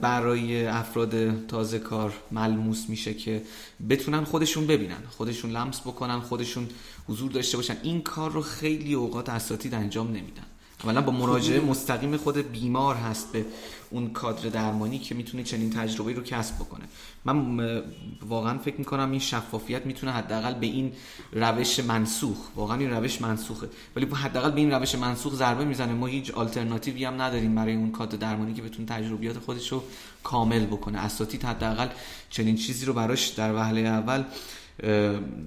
برای 0.02 0.68
افراد 0.68 1.46
تازه 1.46 1.80
کار 1.80 2.14
ملموس 2.32 2.90
میشه 2.90 3.14
که 3.14 3.42
بتونن 3.90 4.24
خودشون 4.24 4.68
ببینن 4.68 5.04
خودشون 5.10 5.52
لمس 5.52 5.82
بکنن 5.82 6.20
خودشون 6.20 6.68
حضور 7.08 7.32
داشته 7.32 7.58
باشن. 7.58 7.78
این 7.84 8.02
کار 8.02 8.32
رو 8.32 8.42
خیلی 8.42 8.94
اوقات 8.94 9.30
اساتید 9.30 9.74
انجام 9.74 10.08
نمیدن. 10.08 10.51
اولا 10.84 11.02
با 11.02 11.12
مراجعه 11.12 11.60
مستقیم 11.60 12.17
خود 12.17 12.52
بیمار 12.52 12.96
هست 12.96 13.32
به 13.32 13.46
اون 13.89 14.10
کادر 14.10 14.50
درمانی 14.50 15.00
که 15.00 15.15
می‌تونه 15.15 15.44
چنین 15.44 15.70
تجربه 15.70 16.13
رو 16.13 16.24
کسب 16.24 16.56
بکنه. 16.56 16.86
من 17.26 17.84
واقعا 18.30 18.58
فکر 18.58 18.76
می‌کنم 18.78 19.12
این 19.12 19.20
شفافیت 19.20 19.86
می‌تونه 19.86 20.12
حداقل 20.12 20.54
به 20.54 20.65
این 20.65 20.91
روش 21.32 21.80
منسوخ. 21.80 22.38
واقعا 22.56 22.78
این 22.78 22.89
روش 22.89 23.22
منسوخه. 23.22 23.70
ولی 23.96 24.06
حداقل 24.06 24.52
به 24.52 24.60
این 24.60 24.72
روش 24.72 24.96
منسوخ 24.96 25.34
ضربه 25.34 25.65
می‌زنه. 25.65 25.94
ما 25.94 26.08
هیچ 26.08 26.32
آلترناتیوی 26.32 27.06
هم 27.06 27.22
نداریم 27.22 27.56
برای 27.56 27.76
اون 27.76 27.91
کادر 27.91 28.17
درمانی 28.17 28.54
که 28.54 28.62
بتونه 28.62 28.88
تجربیات 28.88 29.39
خودش 29.39 29.72
رو 29.72 29.84
کامل 30.24 30.65
بکنه. 30.65 31.00
اساتید 31.00 31.44
حداقل 31.44 31.88
چنین 32.30 32.56
چیزی 32.56 32.86
رو 32.86 32.94
براش 32.94 33.28
در 33.28 33.56
وهله 33.56 33.82
اول 33.82 34.24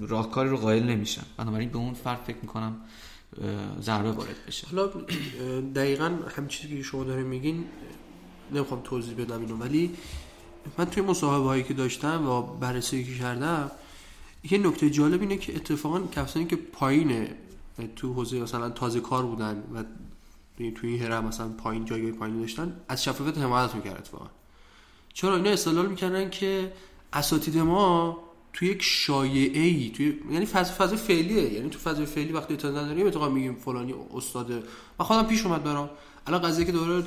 راهکاری 0.00 0.48
رو 0.48 0.56
قائل 0.56 0.82
نمیشن. 0.82 1.22
بنابراین 1.36 1.68
به 1.68 1.78
اون 1.78 1.94
فرد 1.94 2.20
فکر 2.26 2.36
می‌کنم 2.42 2.76
ضربه 3.80 4.12
وارد 4.12 4.36
بشه. 4.46 4.66
حالا 4.66 4.86
دقیقا 5.74 6.04
همین 6.36 6.48
چیزی 6.48 6.76
که 6.76 6.82
شما 6.82 7.04
داره 7.04 7.22
میگین 7.22 7.64
نمی‌خوام 8.52 8.80
توضیح 8.84 9.14
بدم 9.14 9.40
اینو 9.40 9.56
ولی 9.56 9.90
من 10.78 10.84
توی 10.84 11.02
مصاحبه 11.02 11.44
هایی 11.44 11.62
که 11.62 11.74
داشتم 11.74 12.28
و 12.28 12.42
بررسی 12.42 13.04
که 13.04 13.18
کردم 13.18 13.70
یه 14.50 14.58
نکته 14.58 14.90
جالب 14.90 15.20
اینه 15.20 15.36
که 15.36 15.56
اتفاقا 15.56 16.00
کسانی 16.00 16.46
که 16.46 16.56
پایین 16.56 17.28
تو 17.96 18.12
حوزه 18.12 18.40
مثلا 18.40 18.70
تازه 18.70 19.00
کار 19.00 19.26
بودن 19.26 19.64
و 19.74 19.84
توی 20.58 20.88
این 20.88 21.02
هرم 21.02 21.24
مثلا 21.24 21.48
پایین 21.48 21.84
جایگاه 21.84 22.10
پایین 22.10 22.40
داشتن 22.40 22.80
از 22.88 23.04
شفافیت 23.04 23.38
حمایت 23.38 23.74
می‌کرد 23.74 23.96
اتفاقا. 23.96 24.26
چرا؟ 25.12 25.36
اینا 25.36 25.50
استدلال 25.50 25.86
می‌کردن 25.86 26.30
که 26.30 26.72
اساتید 27.12 27.58
ما 27.58 28.18
توی 28.54 28.68
یک 28.68 28.82
شایعه 28.82 29.62
ای 29.62 29.90
توی 29.96 30.14
یعنی 30.32 30.46
فاز 30.46 30.72
فاز 30.72 30.94
فعلیه. 30.94 31.52
یعنی 31.52 31.70
تو 31.70 31.78
فاز 31.78 32.00
فعلی 32.00 32.32
وقتی 32.32 32.54
اطلاع 32.54 32.82
نداریم 32.82 33.06
اتفاقا 33.06 33.28
میگیم 33.28 33.54
فلانی 33.54 33.94
استاد 34.14 34.64
و 34.98 35.04
خودم 35.04 35.26
پیش 35.26 35.46
اومد 35.46 35.64
برام. 35.64 35.90
الان 36.26 36.42
قضیه 36.42 36.64
که 36.64 36.72
دوره 36.72 37.02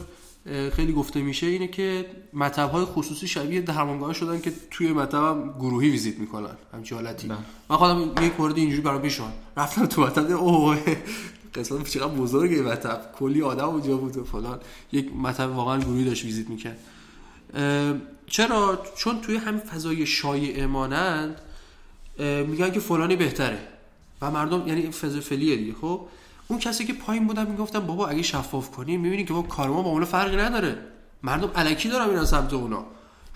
خیلی 0.69 0.93
گفته 0.93 1.21
میشه 1.21 1.47
اینه 1.47 1.67
که 1.67 2.05
مطب 2.33 2.69
های 2.69 2.85
خصوصی 2.85 3.27
شبیه 3.27 3.61
درمانگاه 3.61 4.13
شدن 4.13 4.41
که 4.41 4.51
توی 4.71 4.93
مطب 4.93 5.55
گروهی 5.59 5.89
ویزیت 5.89 6.19
می‌کنن. 6.19 6.57
همچین 6.73 6.97
حالتی. 6.97 7.27
بله. 7.27 7.37
من 7.69 7.77
خودم 7.77 8.25
یک 8.25 8.39
مورد 8.39 8.57
اینجوری 8.57 8.81
برام 8.81 9.01
پیش 9.01 9.19
اومد. 9.19 9.33
رفتم 9.57 9.85
تو 9.85 10.01
مطب 10.01 10.31
اوه 10.31 10.97
قسمت 11.55 11.89
چقدر 11.89 12.13
بزرگه 12.13 12.61
مطب. 12.61 13.01
کلی 13.19 13.41
آدم 13.41 13.65
اونجا 13.65 13.97
بود 13.97 14.17
و 14.17 14.23
فلان. 14.23 14.59
یک 14.91 15.13
مطب 15.15 15.55
واقعا 15.55 15.79
گروهی 15.79 16.05
داشت 16.05 16.25
ویزیت 16.25 16.49
می‌کرد. 16.49 16.79
چرا؟ 18.27 18.83
چون 18.97 19.21
توی 19.21 19.37
همین 19.37 19.59
فضای 19.59 20.05
شایعه 20.05 20.67
مانند 20.67 21.41
میگن 22.19 22.71
که 22.71 22.79
فلانی 22.79 23.15
بهتره. 23.15 23.59
و 24.21 24.31
مردم 24.31 24.67
یعنی 24.67 24.91
فضا 24.91 25.19
فعلیه 25.19 25.55
دیگه 25.55 25.73
خب؟ 25.81 26.01
اون 26.47 26.59
کسی 26.59 26.85
که 26.85 26.93
پایین 26.93 27.27
بودن 27.27 27.47
می‌گفتن 27.47 27.79
بابا 27.79 28.07
اگه 28.07 28.21
شفاف 28.21 28.71
کنیم 28.71 29.01
می‌بینی 29.01 29.25
که 29.25 29.33
با 29.33 29.41
کار 29.41 29.69
ما 29.69 29.81
با 29.81 29.89
اون 29.89 30.05
فرقی 30.05 30.35
نداره. 30.35 30.77
مردم 31.23 31.51
الکی 31.55 31.89
دارن 31.89 32.09
میرن 32.09 32.25
سمت 32.25 32.53
اونا. 32.53 32.85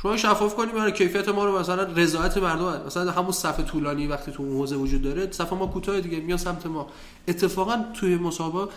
شما 0.02 0.18
شفاف 0.18 0.56
کنیم 0.56 0.76
برای 0.76 0.92
کیفیت 0.92 1.30
ما 1.30 1.46
رو 1.46 1.60
مثلا 1.60 1.84
رضایت 1.84 2.38
مردم 2.38 2.86
مثلا 2.86 3.12
همون 3.12 3.32
صف 3.32 3.60
طولانی 3.60 4.08
وقتی 4.08 4.32
تو 4.32 4.44
اون 4.44 4.58
حوزه 4.58 4.76
وجود 4.76 5.02
داره 5.02 5.32
صف 5.32 5.54
ما 5.54 5.68
کوتاه 5.68 6.02
دیگه 6.02 6.20
میان 6.20 6.38
سمت 6.38 6.66
ما. 6.66 6.88
اتفاقا 7.28 7.86
توی 7.94 8.16
مسابقه 8.16 8.74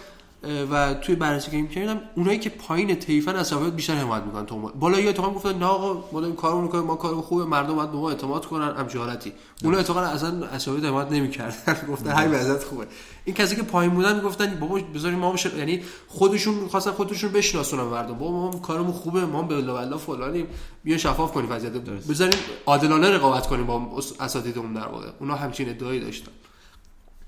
و 0.71 0.95
توی 0.95 1.15
بررسی 1.15 1.51
که 1.51 1.57
می‌کردم 1.57 2.01
اونایی 2.17 2.39
که 2.39 2.51
پایین 2.51 2.95
تیفن 2.95 3.37
از 3.37 3.51
شفافیت 3.51 3.73
بیشتر 3.73 3.95
حمایت 3.95 4.23
می‌کنن 4.23 4.47
تو 4.47 4.59
بالا 4.59 5.01
یا 5.01 5.11
اتفاقا 5.11 5.35
گفتن 5.35 5.59
نه 5.59 5.67
آقا 5.67 6.09
ما 6.13 6.21
داریم 6.21 6.37
کارو 6.37 6.61
می‌کنیم 6.61 6.85
ما 6.85 6.97
کارو 6.97 7.23
خوبه 7.23 7.45
مردم 7.45 7.75
باید 7.75 7.91
به 7.91 7.97
ما 7.97 8.11
اعتماد 8.11 8.47
کنن 8.47 8.77
همچین 8.77 9.01
حالتی 9.01 9.33
اونا 9.65 9.79
اتفاقا 9.79 10.01
اصلا 10.01 10.47
از 10.47 10.65
شفافیت 10.65 10.85
حمایت 10.85 11.13
نمی‌کردن. 11.13 11.57
گفتن 11.91 12.11
های 12.11 12.29
وضعیت 12.29 12.65
خوبه. 12.65 12.87
این 13.25 13.37
کسی 13.37 13.57
که 13.57 13.63
پایین 13.63 13.95
بودن 13.95 14.17
می‌گفتن 14.17 14.59
بابا 14.61 14.81
بذاریم 14.95 15.19
ما 15.19 15.33
بشه. 15.33 15.59
یعنی 15.59 15.83
خودشون 16.09 16.55
می‌خواستن 16.55 16.91
خودشون 16.91 17.33
بشناسونن 17.33 17.83
مردم. 17.83 18.15
بابا 18.15 18.51
ما 18.51 18.59
کارمون 18.59 18.93
خوبه 18.93 19.27
ما 19.27 19.43
به 19.43 19.55
الله 19.55 19.97
فلانیم. 19.97 20.47
بیا 20.85 20.99
شفاف 20.99 21.33
کنیم 21.33 21.53
وضعیت. 21.53 21.73
بذاریم 21.73 22.39
عادلانه 22.67 23.11
رقابت 23.11 23.47
کنیم 23.47 23.67
با 23.67 24.03
اساتیدمون 24.21 24.73
در 24.73 24.87
واقع. 24.87 25.09
اونا 25.21 25.35
همچین 25.35 25.69
ادعایی 25.69 26.01
داشتن. 26.01 26.33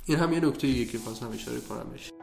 این 0.04 0.18
هم 0.18 0.32
یه 0.32 0.40
نکته 0.40 0.84
که 0.84 0.98
خواستم 0.98 1.28
اشاره 1.34 1.60
کنم 1.60 1.86
بشه 1.94 2.15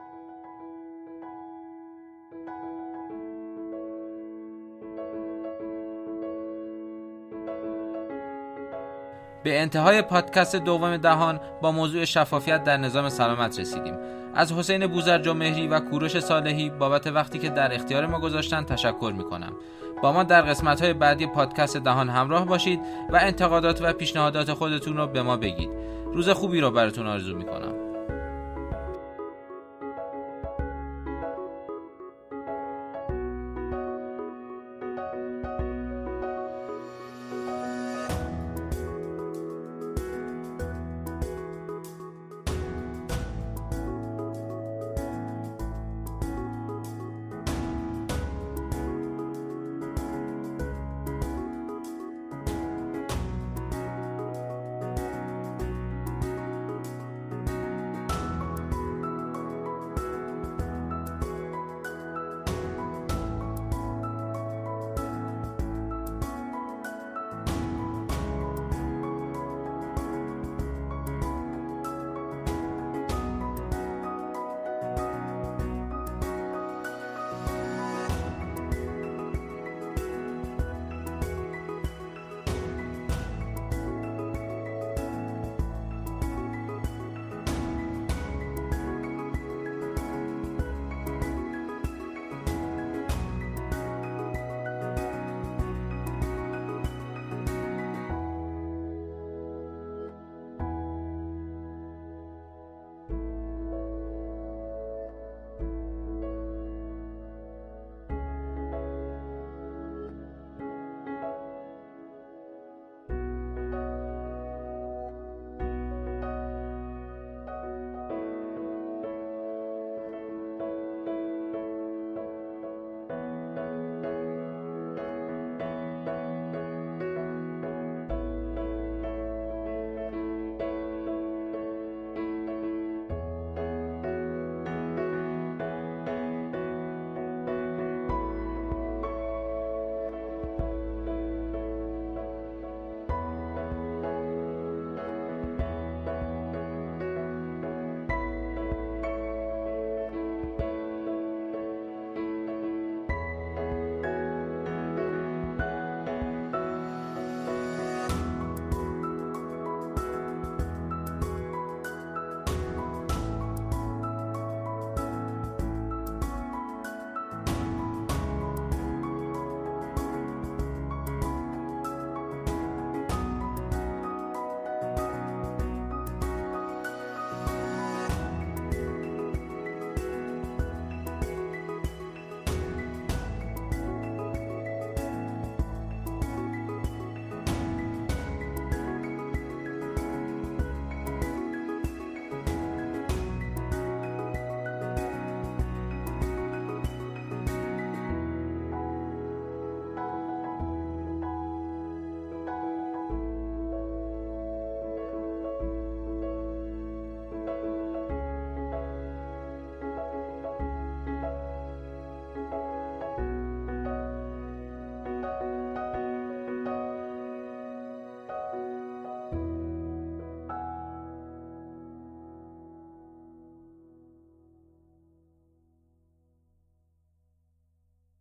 به 9.44 9.62
انتهای 9.62 10.02
پادکست 10.02 10.56
دوم 10.56 10.98
دهان 10.98 11.40
با 11.62 11.72
موضوع 11.72 12.06
شفافیت 12.06 12.64
در 12.64 12.78
نظام 12.78 13.10
سلامت 13.10 13.60
رسیدیم. 13.60 13.98
از 14.36 14.52
حسین 14.52 14.88
بوزرجمهری 14.88 15.68
و 15.68 15.80
کوروش 15.80 16.20
صالحی 16.20 16.70
بابت 16.70 17.08
وقتی 17.08 17.40
که 17.40 17.50
در 17.50 17.76
اختیار 17.76 18.06
ما 18.06 18.20
گذاشتن 18.20 18.64
تشکر 18.64 19.14
می‌کنم. 19.18 19.54
با 20.02 20.12
ما 20.12 20.24
در 20.24 20.42
قسمت 20.42 20.82
های 20.82 20.94
بعدی 20.94 21.28
پادکست 21.28 21.78
دهان 21.78 22.10
همراه 22.10 22.46
باشید 22.46 22.80
و 23.10 23.20
انتقادات 23.22 23.82
و 23.82 23.94
پیشنهادات 23.94 24.54
خودتون 24.54 24.98
رو 24.98 25.08
به 25.08 25.22
ما 25.22 25.38
بگید. 25.38 25.70
روز 26.14 26.30
خوبی 26.30 26.62
رو 26.62 26.72
براتون 26.72 27.08
آرزو 27.08 27.36
می‌کنم. 27.38 27.83